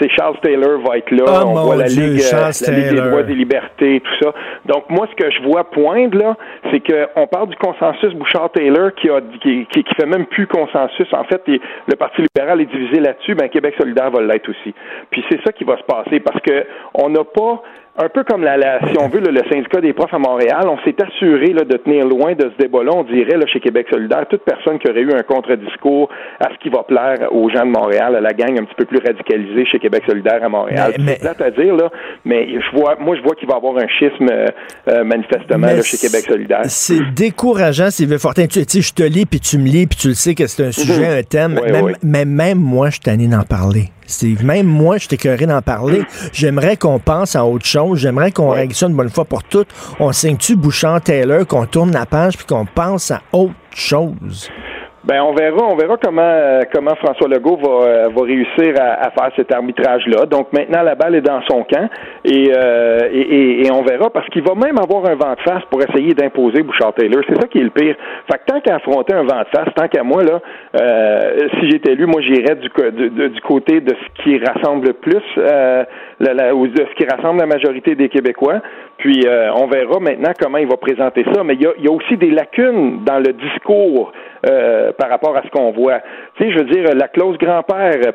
[0.00, 1.24] sais, Charles Taylor va être là.
[1.26, 4.24] Oh, on voit la Dieu, Ligue, euh, Charles la Ligue des droits des libertés, tout
[4.24, 4.34] ça.
[4.66, 6.36] Donc, moi, ce que je vois poindre, là,
[6.70, 11.06] c'est qu'on parle du consensus Bouchard-Taylor qui, a, qui, qui, qui fait même plus consensus.
[11.12, 13.34] En fait, et le Parti libéral est divisé là-dessus.
[13.34, 14.74] Ben, Québec solidaire va l'être aussi.
[15.10, 17.62] Puis c'est ça qui va se passer parce que on n'a pas
[17.98, 20.64] un peu comme la, la- si on veut, là, le syndicat des profs à Montréal,
[20.68, 23.88] on s'est assuré là, de tenir loin de ce débat-là, on dirait, là, chez Québec
[23.92, 27.66] solidaire, toute personne qui aurait eu un contre-discours à ce qui va plaire aux gens
[27.66, 30.94] de Montréal, à la gang un petit peu plus radicalisée chez Québec solidaire à Montréal.
[30.98, 31.90] Mais- mais- plate à dire, là,
[32.24, 34.46] mais je vois, moi, je vois qu'il va y avoir un schisme euh,
[34.88, 36.60] euh, manifestement là, chez Québec solidaire.
[36.66, 38.46] C'est décourageant, Sylvain Fortin.
[38.46, 40.64] Tu sais, je te lis, puis tu me lis, puis tu le sais que c'est
[40.64, 41.54] un sujet, un thème.
[41.60, 41.94] Même.
[42.02, 43.86] Mais même moi, je suis tanné d'en parler.
[44.42, 46.02] Même moi, je écœuré d'en parler.
[46.32, 48.00] J'aimerais qu'on pense à autre chose.
[48.00, 49.68] J'aimerais qu'on règle une bonne fois pour toutes.
[49.98, 54.50] On signe-tu Bouchard-Taylor, qu'on tourne la page, puis qu'on pense à autre chose?
[55.02, 59.10] Ben on verra, on verra comment euh, comment François Legault va euh, va réussir à,
[59.10, 60.26] faire cet arbitrage là.
[60.26, 61.88] Donc maintenant la balle est dans son camp
[62.22, 65.80] et euh, et, on verra parce qu'il va même avoir un vent de face pour
[65.82, 67.22] essayer d'imposer Bouchard Taylor.
[67.26, 67.96] C'est ça qui est le pire.
[68.30, 70.38] Fait que tant qu'à affronter un vent de face, tant qu'à moi là,
[70.78, 74.92] euh, si j'étais élu, moi j'irais du, du, du- côté de ce qui rassemble le
[74.92, 75.22] plus,
[76.20, 78.60] la, la- ce qui rassemble la majorité des Québécois.
[78.98, 81.42] Puis euh, on verra maintenant comment il va présenter ça.
[81.42, 84.12] Mais il y a, il y a aussi des lacunes dans le discours
[84.46, 86.00] euh, par rapport à ce qu'on voit.
[86.36, 88.12] Tu sais, je veux dire, la clause grand-père, euh,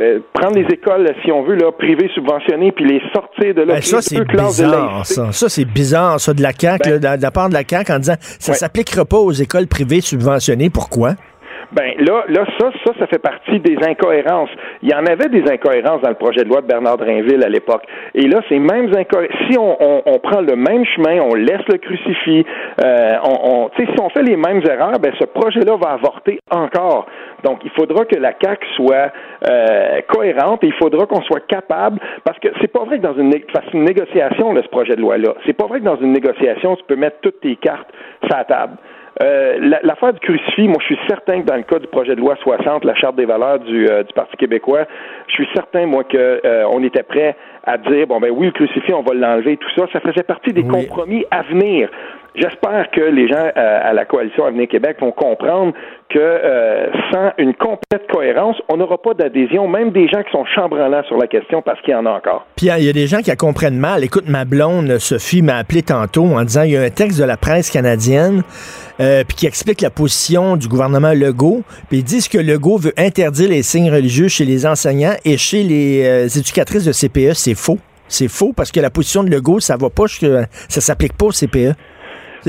[0.00, 3.74] euh, prendre les écoles, si on veut, là, privées subventionnées, puis les sortir de là.
[3.74, 5.32] Ben, ça, c'est bizarre, ça.
[5.32, 7.92] Ça, c'est bizarre, ça, de la CAQ, Ben- là, de, la part de la CAQ,
[7.92, 8.58] en disant ça Ouais.
[8.58, 10.70] s'appliquera pas aux écoles privées subventionnées.
[10.70, 11.12] Pourquoi?
[11.72, 14.50] Ben là, là, ça, ça, ça fait partie des incohérences.
[14.82, 17.48] Il y en avait des incohérences dans le projet de loi de Bernard Drinville à
[17.48, 17.82] l'époque.
[18.14, 21.66] Et là, ces mêmes incohérences, si on, on, on prend le même chemin, on laisse
[21.68, 22.46] le crucifix,
[22.84, 27.06] euh, on, on, si on fait les mêmes erreurs, ben ce projet-là va avorter encore.
[27.42, 29.12] Donc, il faudra que la CAC soit
[29.48, 33.16] euh, cohérente et il faudra qu'on soit capable, parce que c'est pas vrai que dans
[33.16, 36.12] une, fasse une négociation, là, ce projet de loi-là, c'est pas vrai que dans une
[36.12, 37.88] négociation, tu peux mettre toutes tes cartes
[38.24, 38.76] sur la table.
[39.22, 42.14] Euh, la- L'affaire du crucifix, moi, je suis certain que dans le cas du projet
[42.14, 44.84] de loi 60, la charte des valeurs du, euh, du Parti québécois,
[45.28, 48.52] je suis certain, moi, que euh, on était prêt à dire, bon, ben oui, le
[48.52, 49.86] crucifix, on va l'enlever, tout ça.
[49.92, 50.86] Ça faisait partie des Oui.
[50.86, 51.88] compromis à venir.
[52.36, 55.72] J'espère que les gens euh, à la coalition Avenir Québec vont comprendre
[56.10, 60.44] que euh, sans une complète cohérence, on n'aura pas d'adhésion, même des gens qui sont
[60.44, 62.46] chambranlants sur la question, parce qu'il y en a encore.
[62.54, 64.04] Puis il y a des gens qui la comprennent mal.
[64.04, 67.24] Écoute, ma blonde, Sophie, m'a appelé tantôt en disant il y a un texte de
[67.24, 68.42] la presse canadienne
[69.00, 71.62] euh, puis qui explique la position du gouvernement Legault.
[71.88, 75.62] Puis ils disent que Legault veut interdire les signes religieux chez les enseignants et chez
[75.62, 77.32] les éducatrices de CPE.
[77.32, 77.78] C'est faux.
[78.08, 80.04] C'est faux parce que la position de Legault, ça va pas,
[80.68, 81.74] ça s'applique pas au CPE.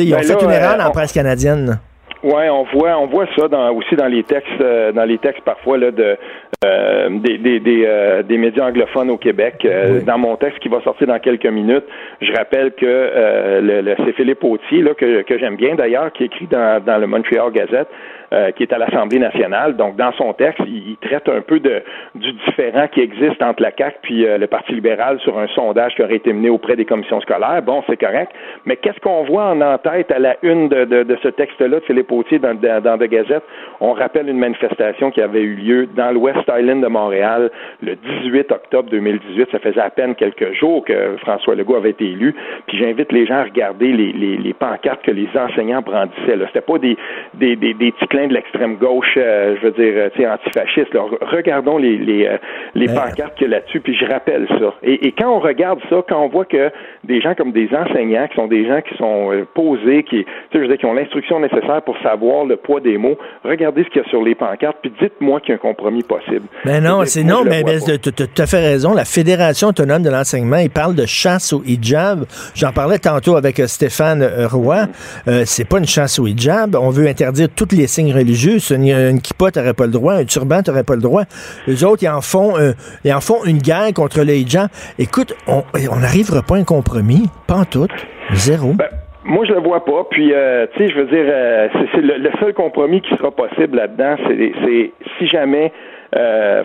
[0.04, 1.80] Ils ont Ben fait là, une erreur euh, dans la on- presse canadienne.
[2.24, 5.44] Ouais, on voit, on voit ça dans, aussi dans les textes, euh, dans les textes
[5.44, 6.18] parfois là de
[6.66, 9.56] euh, des des des, euh, des médias anglophones au Québec.
[9.66, 11.86] Euh, Dans mon texte qui va sortir dans quelques minutes,
[12.20, 16.12] je rappelle que euh, le, le- c'est Philippe Autier là que, que j'aime bien d'ailleurs,
[16.12, 17.88] qui écrit dans, dans le Montreal Gazette,
[18.34, 19.76] euh, qui est à l'Assemblée nationale.
[19.78, 21.82] Donc dans son texte, il, traite un peu de
[22.16, 25.96] du différent qui existe entre la CAC puis euh, le Parti libéral sur un sondage
[25.96, 27.62] qui aurait été mené auprès des commissions scolaires.
[27.62, 28.32] Bon, c'est correct,
[28.66, 31.84] mais qu'est-ce qu'on voit en en-tête à la une de, de, de ce texte-là de
[31.86, 33.44] Philippe Autier dans, dans, dans The Gazette?
[33.80, 37.50] On rappelle une manifestation qui avait eu lieu dans le West Island de Montréal
[37.82, 39.50] le 18 octobre 2018.
[39.52, 42.36] Ça faisait à peine quelques jours que François Legault avait été élu.
[42.68, 46.38] Puis j'invite les gens à regarder les, les, les pancartes que les enseignants brandissaient.
[46.48, 46.98] C'était pas des,
[47.36, 50.28] des, des, des petits plein de l'extrême gauche, euh, je veux dire, euh, tu sais,
[50.28, 50.98] antifasciste.
[51.22, 52.38] Regardons les les, euh,
[52.74, 54.74] les Ben, pancartes qu'il y a là-dessus, puis je rappelle ça.
[54.82, 56.72] Et, et quand on regarde ça, quand on voit que
[57.04, 60.58] des gens comme des enseignants, qui sont des gens qui sont euh, posés, qui, je
[60.58, 64.02] veux dire, qui ont l'instruction nécessaire pour savoir le poids des mots, regardez ce qu'il
[64.02, 66.48] y a sur les pancartes, puis dites-moi qu'il y a un compromis possible.
[66.66, 68.94] Ben non, c'est non, mais, tu tu as fait raison.
[68.94, 72.26] La Fédération autonome de l'enseignement, il parle de chasse au hijab.
[72.56, 74.88] J'en parlais tantôt avec Stéphane Roy.
[75.28, 76.76] Euh, c'est pas une chasse au hijab.
[76.76, 78.58] On veut interdire tous les signes religieux.
[78.72, 80.14] Une, kippa, t'aurais pas le droit.
[80.14, 81.24] Un turban, t'aurais pas le droit.
[81.68, 84.68] Les autres, ils en font, euh, ils en font une guerre contre le hijab.
[85.00, 85.64] Écoute, on
[86.00, 87.30] n'arrivera pas à un compromis.
[87.48, 87.88] Pas en tout.
[88.34, 88.74] Zéro.
[88.74, 88.88] Ben,
[89.24, 90.06] moi, je le vois pas.
[90.10, 93.78] Puis, euh, tu sais, je veux dire, euh, c'est le, seul compromis qui sera possible
[93.78, 95.72] là-dedans, c'est si jamais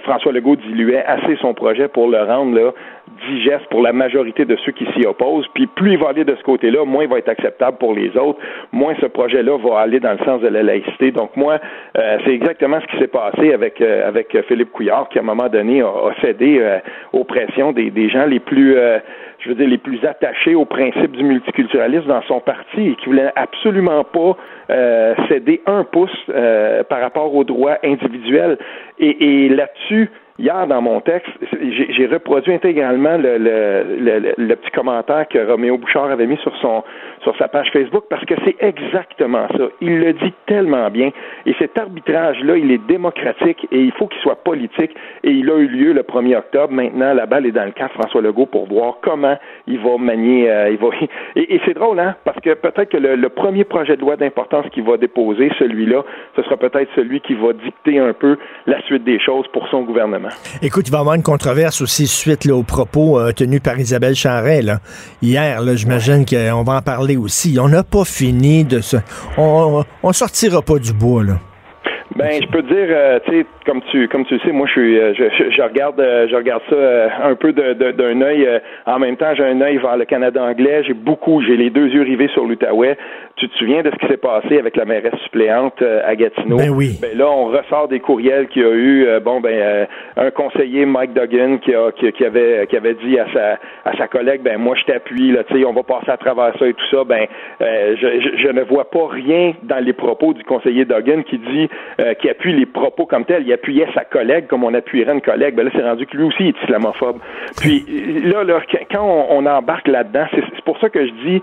[0.04, 2.70] François Legault diluait assez son projet pour le rendre là
[3.28, 5.46] digeste pour la majorité de ceux qui s'y opposent.
[5.54, 8.16] Puis plus il va aller de ce côté-là, moins il va être acceptable pour les
[8.16, 8.38] autres,
[8.72, 11.10] moins ce projet-là va aller dans le sens de la laïcité.
[11.10, 11.58] Donc moi,
[11.98, 15.24] euh, c'est exactement ce qui s'est passé avec euh, avec Philippe Couillard, qui à un
[15.24, 16.78] moment donné a, a cédé euh,
[17.12, 18.98] aux pressions des, des gens les plus euh,
[19.42, 23.06] je veux dire, les plus attachés au principe du multiculturalisme dans son parti et qui
[23.06, 24.36] voulait absolument pas
[24.70, 28.56] euh, céder un pouce euh, par rapport aux droits individuels.
[28.98, 31.30] Et, et là-dessus, hier dans mon texte,
[31.60, 36.56] j'ai reproduit intégralement le, le, le, le petit commentaire que Roméo Bouchard avait mis sur
[36.58, 36.82] son
[37.22, 39.64] sur sa page Facebook parce que c'est exactement ça.
[39.80, 41.10] Il le dit tellement bien.
[41.46, 44.90] Et cet arbitrage-là, il est démocratique et il faut qu'il soit politique.
[45.24, 46.72] Et il a eu lieu le 1er octobre.
[46.72, 49.96] Maintenant, la balle est dans le camp de François Legault pour voir comment il va
[49.98, 50.50] manier.
[50.50, 50.88] euh, il va...
[51.36, 52.16] Et, c'est drôle, hein?
[52.24, 56.02] Parce que peut-être que le, premier projet de loi d'importance qu'il va déposer, celui-là,
[56.36, 59.82] ce sera peut-être celui qui va dicter un peu la suite des choses pour son
[59.82, 60.28] gouvernement.
[60.60, 63.78] Écoute, il va y avoir une controverse aussi suite là, aux propos euh, tenus par
[63.78, 64.60] Isabelle Charret.
[65.22, 67.58] Hier, là, j'imagine qu'on va en parler aussi.
[67.60, 68.96] On n'a pas fini de se...
[69.36, 71.38] On, on sortira pas du bois, là.
[72.16, 74.72] Ben, je peux dire, euh, tu sais, comme tu comme tu le sais, moi, je
[74.72, 77.92] suis, euh, je, je, je regarde, euh, je regarde ça euh, un peu de- de-
[77.92, 78.48] d'un œil.
[78.86, 80.82] en même temps, j'ai un œil vers le Canada anglais.
[80.86, 82.96] J'ai beaucoup, j'ai les deux yeux rivés sur l'Outaouais.
[83.36, 86.56] Tu te souviens de ce qui s'est passé avec la mairesse suppléante à Gatineau?
[86.58, 86.98] Ben oui.
[87.00, 89.06] Ben là, on ressort des courriels qu'il y a eu.
[89.24, 89.86] bon, ben,
[90.16, 93.58] un conseiller, Mike Duggan, qui, a, qui, qui avait qui avait dit à sa
[93.90, 95.32] à sa collègue, ben moi, je t'appuie.
[95.32, 97.04] Là, tu sais, on va passer à travers ça et tout ça.
[97.04, 97.26] Ben,
[97.62, 101.38] euh, je, je, je ne vois pas rien dans les propos du conseiller Duggan qui
[101.38, 101.68] dit
[102.00, 103.44] euh, qui appuie les propos comme tels.
[103.52, 105.54] Il appuyait sa collègue comme on appuierait une collègue.
[105.54, 107.18] Ben là, c'est rendu que lui aussi est islamophobe.
[107.60, 107.84] Puis
[108.24, 111.42] là, là, quand on, on embarque là-dedans, c'est pour ça que je dis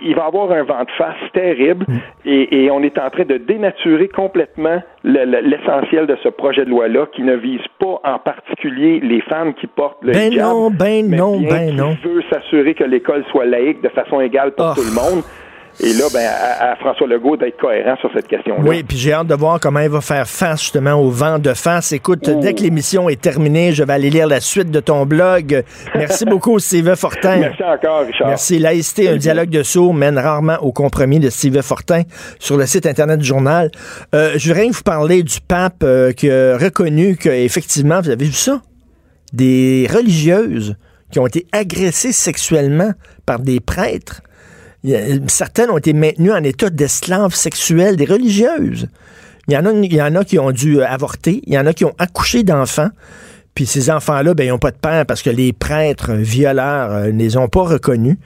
[0.00, 1.84] il va y avoir un vent de face terrible
[2.24, 6.64] et, et on est en train de dénaturer complètement le- le- l'essentiel de ce projet
[6.64, 10.42] de loi-là qui ne vise pas en particulier les femmes qui portent le Ben hijab,
[10.42, 11.96] non, ben mais non, bien ben qui non.
[12.02, 14.74] veut s'assurer que l'école soit laïque de façon égale pour Oh.
[14.74, 15.22] tout le monde.
[15.80, 18.62] Et là, ben, à, à François Legault d'être cohérent sur cette question-là.
[18.64, 21.52] Oui, puis j'ai hâte de voir comment il va faire face justement au vent de
[21.52, 21.92] face.
[21.92, 25.64] Écoute, dès que l'émission est terminée, je vais aller lire la suite de ton blog.
[25.96, 27.36] Merci beaucoup, Steve Fortin.
[27.40, 28.28] Merci encore, Richard.
[28.28, 28.58] Merci.
[28.58, 32.02] Laïcité, un dialogue de sourds mène rarement au compromis de Steve Fortin
[32.38, 33.70] sur le site Internet du journal.
[34.14, 38.32] Euh, je voudrais vous parler du pape euh, qui a reconnu qu'effectivement, vous avez vu
[38.32, 38.60] ça?
[39.32, 40.76] Des religieuses
[41.10, 42.92] qui ont été agressées sexuellement
[43.26, 44.22] par des prêtres.
[45.28, 48.88] Certaines ont été maintenues en état d'esclaves sexuels, des religieuses.
[49.48, 51.94] Il y, en a, qui ont dû euh, avorter, il y en a qui ont
[51.98, 52.88] accouché d'enfants.
[53.54, 57.12] Puis ces enfants-là, ben, ils n'ont pas de père parce que les prêtres violeurs euh,
[57.12, 58.16] ne les ont pas reconnus.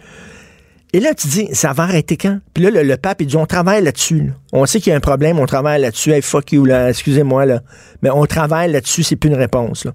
[0.95, 2.39] Et là, tu dis, ça va arrêter quand?
[2.55, 4.21] Puis là, le, pape, il dit, on travaille là-dessus.
[4.21, 4.33] là.
[4.53, 6.13] On sait qu'il y a un problème, on travaille là-dessus.
[6.13, 7.61] Hey, fuck you, là, excusez-moi, là.
[8.03, 9.87] Mais on travaille là-dessus, c'est plus une réponse.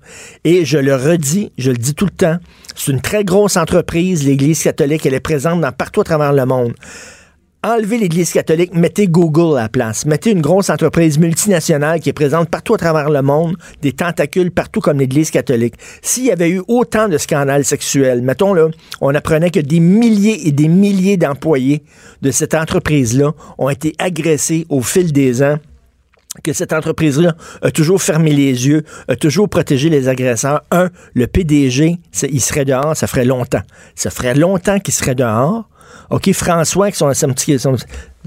[0.43, 2.37] Et je le redis, je le dis tout le temps,
[2.75, 6.45] c'est une très grosse entreprise, l'Église catholique, elle est présente dans partout à travers le
[6.45, 6.73] monde.
[7.65, 10.05] Enlevez l'Église catholique, mettez Google à la place.
[10.05, 14.51] Mettez une grosse entreprise multinationale qui est présente partout à travers le monde, des tentacules
[14.51, 15.75] partout comme l'Église catholique.
[16.01, 18.67] S'il y avait eu autant de scandales sexuels, mettons là,
[18.99, 21.83] on apprenait que des milliers et des milliers d'employés
[22.21, 25.57] de cette entreprise-là ont été agressés au fil des ans
[26.43, 30.63] que cette entreprise-là a toujours fermé les yeux, a toujours protégé les agresseurs.
[30.71, 33.61] Un, le PDG, il serait dehors, ça ferait longtemps.
[33.95, 35.69] Ça ferait longtemps qu'il serait dehors.
[36.09, 37.75] OK, François, qui son, son petit- son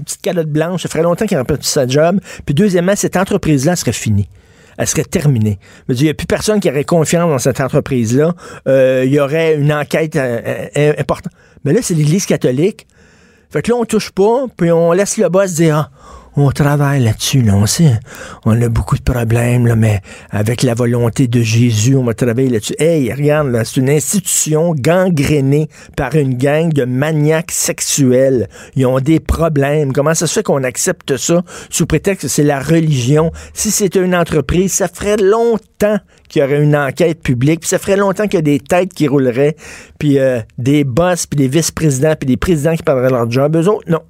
[0.03, 2.19] petite calotte blanche, ça ferait longtemps qu'il n'aurait pas sa job.
[2.45, 4.29] Puis deuxièmement, cette entreprise-là serait finie.
[4.77, 5.57] Elle serait terminée.
[5.89, 8.33] Il n'y a plus personne qui aurait confiance dans cette entreprise-là.
[8.67, 11.33] Euh, il y aurait une enquête euh, euh, importante.
[11.65, 12.85] Mais là, c'est l'Église catholique.
[13.49, 15.89] Fait que là, on touche pas, puis on laisse le boss dire, ah,
[16.37, 17.55] on travaille là-dessus, là.
[17.55, 17.99] On sait,
[18.45, 22.49] on a beaucoup de problèmes, là, mais avec la volonté de Jésus, on va travailler
[22.49, 22.75] là-dessus.
[22.77, 28.49] Hey, regarde, là, c'est une institution gangrénée par une gang de maniaques sexuels.
[28.75, 29.93] Ils ont des problèmes.
[29.93, 33.31] Comment ça se fait qu'on accepte ça sous prétexte que c'est la religion?
[33.53, 35.97] Si c'était une entreprise, ça ferait longtemps
[36.29, 38.93] qu'il y aurait une enquête publique, puis ça ferait longtemps qu'il y a des têtes
[38.93, 39.55] qui rouleraient,
[39.97, 43.55] puis euh, des boss, puis des vice-présidents, puis des présidents qui perdraient leur job.
[43.55, 44.01] Eux autres, non.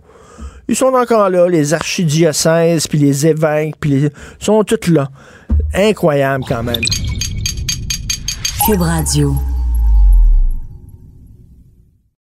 [0.70, 4.00] Ils sont encore là, les archidiocèses, puis les évêques, puis les...
[4.00, 4.12] Ils
[4.46, 5.10] sont tous là.
[5.74, 6.84] Incroyable quand même.
[8.66, 9.34] Cube Radio.